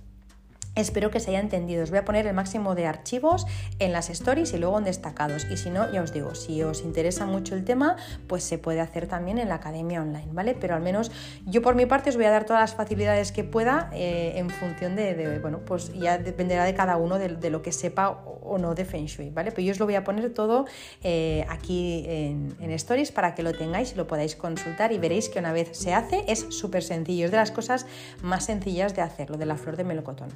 [0.77, 1.83] Espero que se haya entendido.
[1.83, 3.47] Os voy a poner el máximo de archivos
[3.81, 5.47] en las stories y luego en destacados.
[5.51, 7.97] Y si no, ya os digo, si os interesa mucho el tema,
[8.29, 10.55] pues se puede hacer también en la academia online, ¿vale?
[10.55, 11.11] Pero al menos
[11.45, 14.49] yo por mi parte os voy a dar todas las facilidades que pueda eh, en
[14.49, 18.11] función de, bueno, pues ya dependerá de cada uno de, lo que sepa
[18.43, 19.51] o no de Feng Shui, ¿vale?
[19.51, 20.67] Pero yo os lo voy a poner todo
[21.03, 25.29] eh, aquí en, en stories para que lo tengáis y lo podáis consultar y veréis
[25.29, 27.25] que una vez se hace es súper sencillo.
[27.25, 27.87] Es de las cosas
[28.23, 30.29] más sencillas de hacer, lo de la flor de melocotón.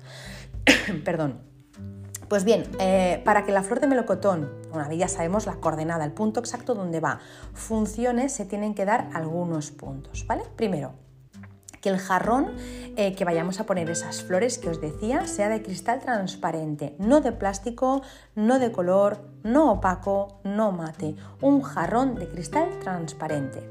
[1.05, 1.41] Perdón.
[2.29, 6.05] Pues bien, eh, para que la flor de melocotón, una vez ya sabemos la coordenada,
[6.05, 7.21] el punto exacto donde va,
[7.53, 10.43] funcione, se tienen que dar algunos puntos, ¿vale?
[10.57, 10.95] Primero,
[11.85, 12.55] que el jarrón
[12.97, 17.21] eh, que vayamos a poner esas flores que os decía sea de cristal transparente, no
[17.21, 18.01] de plástico,
[18.35, 23.69] no de color, no opaco, no mate, un jarrón de cristal transparente.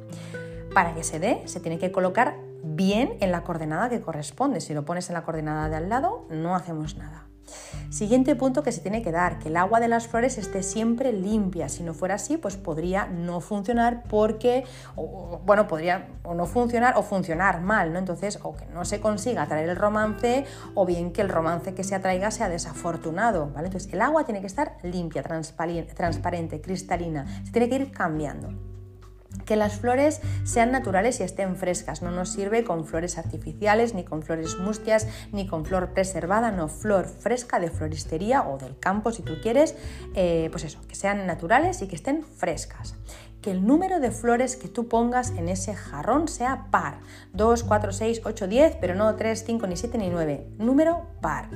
[0.76, 4.62] Para que se dé, se tiene que colocar bien en la coordenada que corresponde.
[4.62, 7.28] Si lo pones en la coordenada de al lado, no hacemos nada.
[7.89, 11.12] Siguiente punto que se tiene que dar, que el agua de las flores esté siempre
[11.13, 11.69] limpia.
[11.69, 14.63] Si no fuera así, pues podría no funcionar porque,
[15.45, 17.99] bueno, podría o no funcionar o funcionar mal, ¿no?
[17.99, 21.84] Entonces, o que no se consiga atraer el romance o bien que el romance que
[21.84, 23.68] se atraiga sea desafortunado, ¿vale?
[23.68, 28.72] Entonces, el agua tiene que estar limpia, transparente, cristalina, se tiene que ir cambiando.
[29.46, 32.02] Que las flores sean naturales y estén frescas.
[32.02, 36.68] No nos sirve con flores artificiales, ni con flores mustias, ni con flor preservada, no,
[36.68, 39.76] flor fresca de floristería o del campo si tú quieres.
[40.16, 42.96] Eh, pues eso, que sean naturales y que estén frescas.
[43.41, 47.00] Que el número de flores que tú pongas en ese jarrón sea par.
[47.34, 50.48] 2, 4, 6, 8, 10, pero no 3, 5, ni 7, ni 9.
[50.58, 51.50] Número par.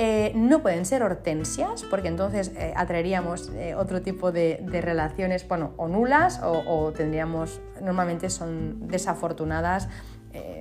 [0.00, 5.72] Eh, no pueden ser hortensias, porque entonces eh, atraeríamos eh, otro tipo de, relaciones, bueno,
[5.76, 9.88] o nulas o, tendríamos, normalmente son desafortunadas,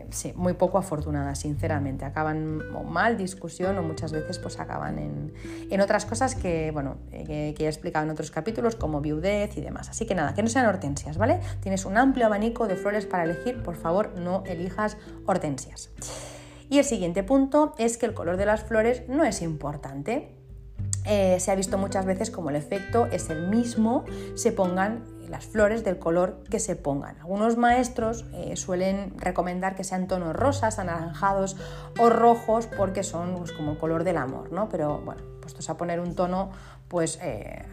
[0.10, 2.04] sí, muy poco afortunadas, sinceramente.
[2.04, 7.68] Acaban mal, discusión o muchas veces pues acaban en, otras cosas que, bueno, que, he
[7.68, 9.90] explicado en otros capítulos como viudez y demás.
[9.90, 11.42] Así que nada, que no sean hortensias, ¿vale?
[11.60, 15.92] Tienes un amplio abanico de flores para elegir, por favor no elijas hortensias.
[16.70, 20.36] Y el siguiente punto es que el color de las flores no es importante.
[21.06, 24.04] Eh, se ha visto muchas veces como el efecto es el mismo,
[24.36, 27.18] se pongan las flores del color que se pongan.
[27.20, 31.56] Algunos maestros eh, suelen recomendar que sean tonos rosas, anaranjados
[32.00, 34.70] o rojos porque son pues, como el color del amor, ¿no?
[34.70, 36.52] Pero bueno, puestos a poner un tono,
[36.88, 37.64] pues eh,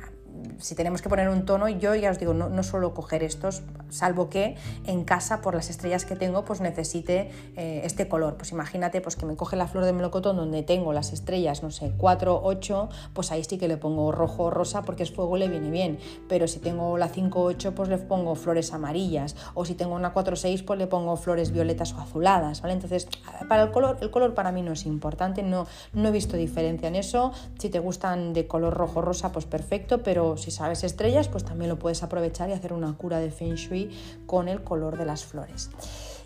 [0.58, 4.28] si tenemos que poner un tono, yo ya os digo, no, suelo coger estos, salvo
[4.28, 8.36] que en casa, por las estrellas que tengo, pues necesite eh, este color.
[8.36, 11.70] Pues imagínate pues que me coge la flor de melocotón donde tengo las estrellas, no
[11.70, 15.36] sé, 4, 8, pues ahí sí que le pongo rojo o rosa porque es fuego
[15.36, 15.98] le viene bien.
[16.28, 19.36] Pero si tengo la 5, 8, pues le pongo flores amarillas.
[19.54, 22.74] O si tengo una 4, 6, pues le pongo flores violetas o azuladas, ¿vale?
[22.74, 23.08] Entonces,
[23.48, 26.88] para el color, el color para mí no es importante, no, no he visto diferencia
[26.88, 27.32] en eso.
[27.58, 31.70] Si te gustan de color rojo rosa, pues perfecto, pero si sabes estrellas, pues también
[31.70, 33.90] lo puedes aprovechar y hacer una cura de Feng Shui
[34.26, 35.70] con el color de las flores.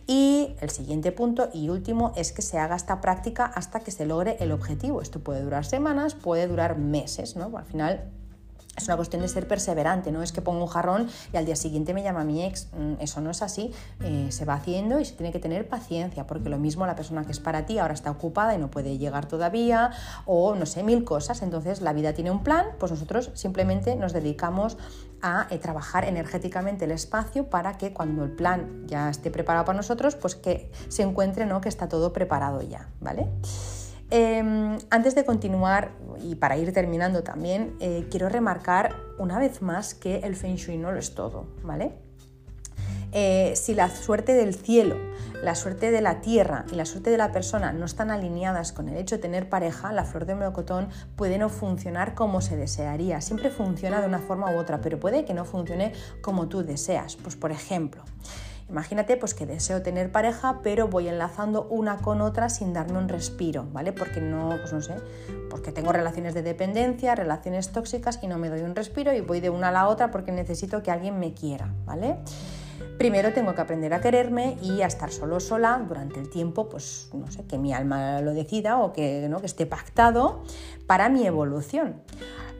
[0.07, 4.07] Y el siguiente punto y último es que se haga esta práctica hasta que se
[4.07, 5.03] logre el objetivo.
[5.03, 7.57] Esto puede durar semanas, puede durar meses, ¿no?
[7.57, 8.11] Al final
[8.79, 11.57] es una cuestión de ser perseverante, no es que pongo un jarrón y al día
[11.57, 15.05] siguiente me llama mi ex, mm, eso no es así, eh, se va haciendo y
[15.05, 17.95] se tiene que tener paciencia, porque lo mismo la persona que es para ti ahora
[17.95, 19.91] está ocupada y no puede llegar todavía,
[20.26, 24.12] o no sé, mil cosas, entonces la vida tiene un plan, pues nosotros simplemente nos
[24.12, 24.76] dedicamos
[25.20, 29.76] a eh, trabajar energéticamente el espacio para que cuando el plan ya esté preparado para
[29.76, 31.61] nosotros, pues que se encuentre, ¿no?
[31.61, 33.29] Que está todo preparado ya, ¿vale?
[34.11, 35.91] Em, antes de continuar
[36.23, 40.77] y para ir terminando también, eh, quiero remarcar una vez más que el Feng Shui
[40.77, 41.93] no lo es todo, ¿vale?
[43.12, 44.97] Eh, si la suerte del cielo,
[45.43, 48.89] la suerte de la tierra y la suerte de la persona no están alineadas con
[48.89, 53.21] el hecho de tener pareja, la flor de melocotón puede no funcionar como se desearía.
[53.23, 57.16] Siempre funciona de una forma u otra, pero puede que no funcione como tú deseas.
[57.16, 58.03] Pues por ejemplo,
[58.69, 63.09] Imagínate pues que deseo tener pareja, pero voy enlazando una con otra sin darme un
[63.09, 63.93] respiro, ¿vale?
[63.93, 64.95] Porque no, pues no sé,
[65.49, 69.41] porque tengo relaciones de dependencia, relaciones tóxicas y no me doy un respiro y voy
[69.41, 72.19] de una a la otra porque necesito que alguien me quiera, ¿vale?
[72.99, 77.09] Primero tengo que aprender a quererme y a estar solo sola durante el tiempo, pues
[77.14, 79.41] no sé, que mi alma lo decida o que, ¿no?
[79.41, 80.43] que esté pactado
[80.87, 82.03] para mi evolución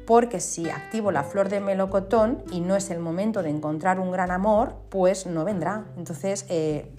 [0.09, 4.11] porque si activo la flor de melocotón y no es el momento de encontrar un
[4.11, 5.85] gran amor, pues no vendrá.
[5.99, 6.91] Entonces, eh,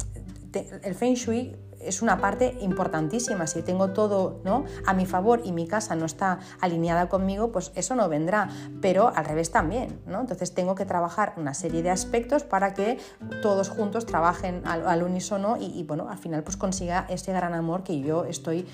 [0.83, 3.47] el feng shui es una parte importantísima.
[3.47, 4.65] Si tengo todo ¿no?
[4.85, 8.49] a mi favor y mi casa no está alineada conmigo, pues eso no vendrá.
[8.79, 9.99] Pero al revés también.
[10.05, 10.21] ¿no?
[10.21, 12.99] Entonces tengo que trabajar una serie de aspectos para que
[13.41, 17.99] todos juntos trabajen al, unísono y, bueno, al final pues consiga ese gran amor que
[18.01, 18.67] yo estoy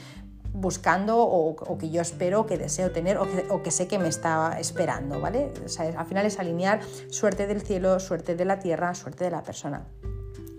[0.56, 5.20] buscando o, que yo espero, que deseo tener o que, sé que me está esperando,
[5.20, 5.52] ¿vale?
[5.98, 6.80] al final es alinear
[7.10, 9.86] suerte del cielo, suerte de la tierra, suerte de la persona.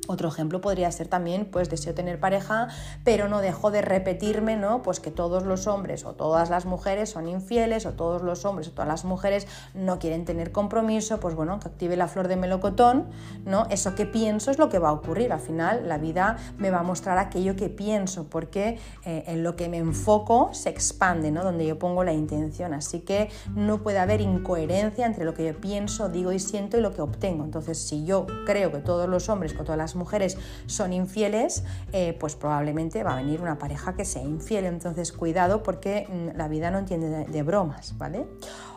[0.07, 2.68] Otro ejemplo podría ser también, pues deseo tener pareja,
[3.04, 4.82] pero no dejo de repetirme, ¿no?
[4.82, 8.68] Pues que todos los hombres o todas las mujeres son infieles o todos los hombres
[8.68, 12.36] o todas las mujeres no quieren tener compromiso, pues bueno, que active la flor de
[12.36, 13.07] melocotón,
[13.44, 13.66] ¿no?
[13.70, 15.32] Eso que pienso es lo que va a ocurrir.
[15.32, 19.57] Al final la vida me va a mostrar aquello que pienso, porque eh, en lo
[19.57, 21.42] que me enfoco se expande, ¿no?
[21.42, 22.74] Donde yo pongo la intención.
[22.74, 26.80] Así que no puede haber incoherencia entre lo que yo pienso, digo y siento y
[26.80, 27.44] lo que obtengo.
[27.44, 32.16] Entonces, si yo creo que todos los hombres o todas las mujeres son infieles, eh,
[32.18, 34.66] pues probablemente va a venir una pareja que sea infiel.
[34.66, 38.26] Entonces, cuidado porque mm, la vida no entiende de, bromas, ¿vale?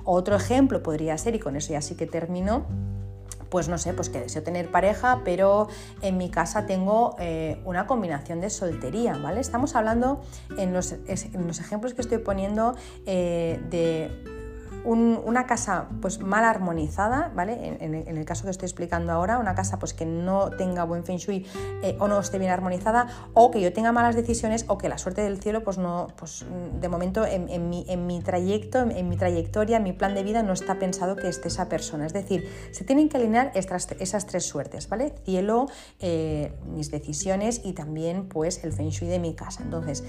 [0.03, 2.65] Otro ejemplo podría ser, y con eso ya sí que termino,
[3.49, 5.67] pues no sé, pues que deseo tener pareja, pero
[6.01, 9.41] en mi casa tengo eh, una combinación de soltería, ¿vale?
[9.41, 10.21] Estamos hablando
[10.57, 14.38] en los, en los ejemplos que estoy poniendo eh, de
[14.85, 17.77] una casa pues mal armonizada, ¿vale?
[17.79, 21.17] En, el caso que estoy explicando ahora, una casa pues que no tenga buen feng
[21.17, 21.45] shui
[21.83, 24.97] eh, o no esté bien armonizada o que yo tenga malas decisiones o que la
[24.97, 26.45] suerte del cielo pues no, pues
[26.79, 30.79] de momento en, mi, trayecto, en, mi trayectoria, en mi plan de vida no está
[30.79, 32.05] pensado que esté esa persona.
[32.05, 35.13] Es decir, se tienen que alinear esas tres suertes, ¿vale?
[35.25, 35.67] Cielo,
[35.99, 39.63] eh, mis decisiones y también pues el feng shui de mi casa.
[39.63, 40.03] Entonces,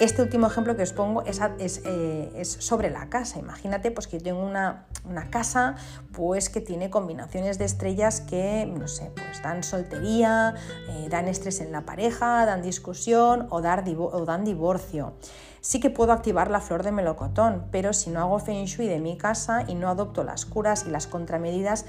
[0.00, 3.38] este último ejemplo que os pongo eh, es, sobre la casa.
[3.38, 4.86] Imagínate pues, que yo tengo una,
[5.30, 5.76] casa
[6.12, 10.54] pues, que tiene combinaciones de estrellas que, no sé, pues dan soltería,
[10.88, 15.14] eh, dan estrés en la pareja, dan discusión o, o dan divorcio.
[15.60, 19.00] Sí que puedo activar la flor de melocotón, pero si no hago feng shui de
[19.00, 21.84] mi casa y no adopto las curas y las contramedidas,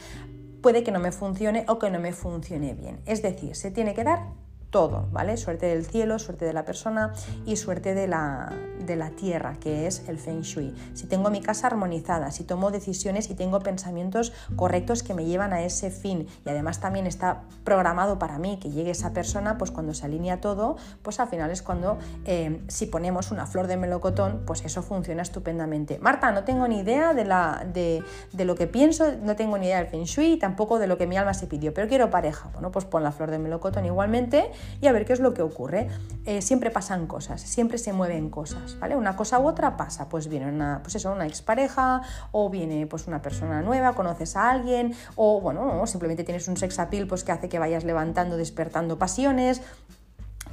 [0.62, 3.00] puede que no me funcione o que no me funcione bien.
[3.06, 5.38] Es decir, se tiene que dar todo, ¿vale?
[5.38, 7.14] Suerte del cielo, suerte de la persona
[7.46, 8.54] y suerte de la,
[8.86, 10.76] de la tierra, que es el feng shui.
[10.94, 15.54] Si tengo mi casa armonizada, si tomo decisiones y tengo pensamientos correctos que me llevan
[15.54, 19.72] a ese fin y además también está programado para mí que llegue esa persona, pues
[19.72, 23.78] cuando se alinea todo, pues al final es cuando eh, si ponemos una flor de
[23.78, 26.00] melocotón, pues eso funciona estupendamente.
[26.00, 28.04] Marta, no tengo ni idea de, la, de,
[28.34, 31.08] de lo que pienso, no tengo ni idea del feng shui, tampoco de lo que
[31.08, 32.50] mi alma se pidió, pero quiero pareja.
[32.54, 34.52] Bueno, pues pon la flor de melocotón igualmente
[34.82, 35.88] y a ver qué es lo que ocurre.
[36.26, 38.96] Eh, siempre pasan cosas, siempre se mueven cosas, ¿vale?
[38.96, 42.02] Una cosa u otra pasa, pues viene una, pues eso, una expareja
[42.32, 46.80] o viene pues una persona nueva, conoces a alguien o bueno, simplemente tienes un sex
[46.80, 49.62] appeal pues que hace que vayas levantando, despertando pasiones.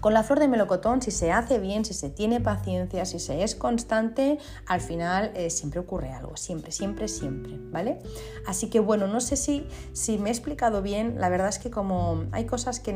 [0.01, 3.43] Con la flor de melocotón, si se hace bien, si se tiene paciencia, si se
[3.43, 7.99] es constante, al final eh, siempre ocurre algo, siempre, siempre, siempre, ¿vale?
[8.47, 11.71] Así que bueno, no sé si, si me he explicado bien, la verdad es que
[11.71, 12.93] como hay cosas que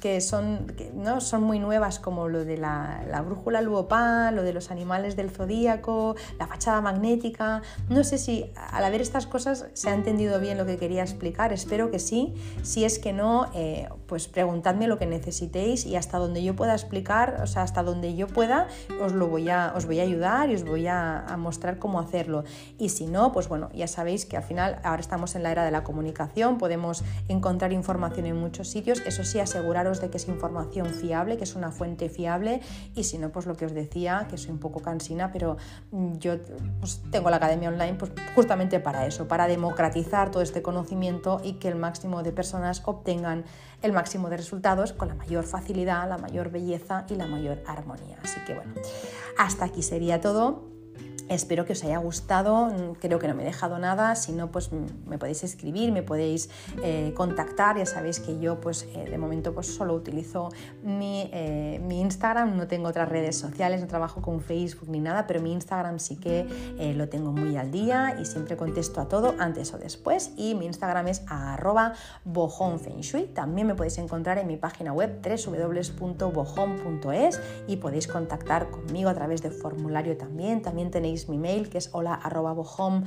[0.00, 1.20] que son, ¿no?
[1.20, 5.30] son muy nuevas como lo de la, la brújula Luopan, lo de los animales del
[5.30, 7.62] zodíaco, la fachada magnética.
[7.88, 11.52] No sé si al ver estas cosas se ha entendido bien lo que quería explicar,
[11.52, 12.34] espero que sí.
[12.62, 16.74] Si es que no, eh, pues preguntadme lo que necesitéis y hasta donde yo pueda
[16.74, 18.68] explicar, o sea, hasta donde yo pueda,
[19.02, 21.98] os lo voy a, os voy a ayudar y os voy a, a mostrar cómo
[21.98, 22.44] hacerlo.
[22.78, 25.64] Y si no, pues bueno, ya sabéis que al final ahora estamos en la era
[25.64, 29.40] de la comunicación, podemos encontrar información en muchos sitios, eso sí,
[30.00, 32.60] de que es información fiable, que es una fuente fiable
[32.94, 35.56] y si no, pues lo que os decía, que soy un poco cansina, pero
[35.90, 36.34] mm, yo
[36.80, 41.54] pues, tengo la academia online pues, justamente para eso, para democratizar todo este conocimiento y
[41.54, 43.44] que el máximo de personas obtengan
[43.82, 48.18] el máximo de resultados con la mayor facilidad, la mayor belleza y la mayor armonía.
[48.22, 48.74] Así que bueno,
[49.38, 50.77] hasta aquí sería todo.
[51.28, 54.70] Espero que os haya gustado, creo que no me he dejado nada, si no pues
[54.72, 56.48] me podéis escribir, me podéis
[56.82, 60.48] eh, contactar, ya sabéis que yo pues eh, de momento pues solo utilizo
[60.86, 65.42] eh, mi, Instagram, no tengo otras redes sociales, no trabajo con Facebook ni nada, pero
[65.42, 66.46] mi Instagram sí que
[66.96, 70.64] lo tengo muy al día y siempre contesto a todo antes o después y mi
[70.64, 71.92] Instagram es arroba
[72.24, 79.14] bojonfengshui, también me podéis encontrar en mi página web www.bojon.es y podéis contactar conmigo a
[79.14, 83.06] través de formulario también, también tenéis mi mail que es hola.bohom.es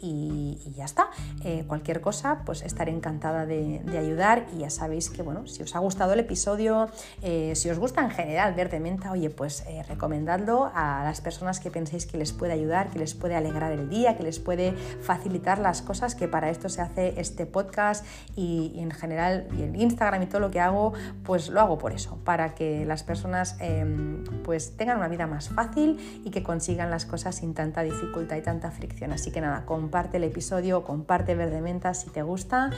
[0.00, 1.10] y, y, ya está.
[1.44, 5.74] Eh, cualquier cosa, pues estaré encantada de, ayudar y ya sabéis que, bueno, si os
[5.74, 6.88] ha gustado el episodio,
[7.20, 11.20] eh, si os gusta en general ver de menta, oye, pues eh, recomendadlo a las
[11.20, 14.38] personas que penséis que les puede ayudar, que les puede alegrar el día, que les
[14.38, 19.48] puede facilitar las cosas, que para esto se hace este podcast y, y en general
[19.56, 20.92] y el Instagram y todo lo que hago,
[21.24, 25.48] pues lo hago por eso, para que las personas em, pues tengan una vida más
[25.48, 29.12] fácil y que consigan las cosas sin tanta dificultad y tanta fricción.
[29.12, 32.70] Así que nada, comparte el episodio, comparte Verde Menta si te gusta.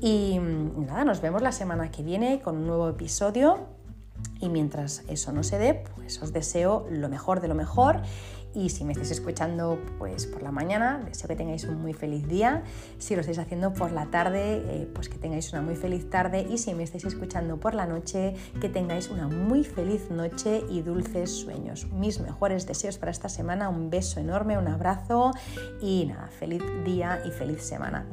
[0.00, 3.66] Y nada, nos vemos la semana que viene con un nuevo episodio.
[4.40, 8.02] Y mientras eso no se dé, pues os deseo lo mejor de lo mejor
[8.54, 12.26] y si me estáis escuchando pues por la mañana, deseo que tengáis un muy feliz
[12.28, 12.62] día.
[12.98, 16.46] Si lo estáis haciendo por la tarde, eh, pues que tengáis una muy feliz tarde.
[16.48, 20.82] Y si me estáis escuchando por la noche, que tengáis una muy feliz noche y
[20.82, 21.86] dulces sueños.
[21.92, 23.68] Mis mejores deseos para esta semana.
[23.68, 25.32] Un beso enorme, un abrazo
[25.80, 28.06] y nada, feliz día y feliz semana.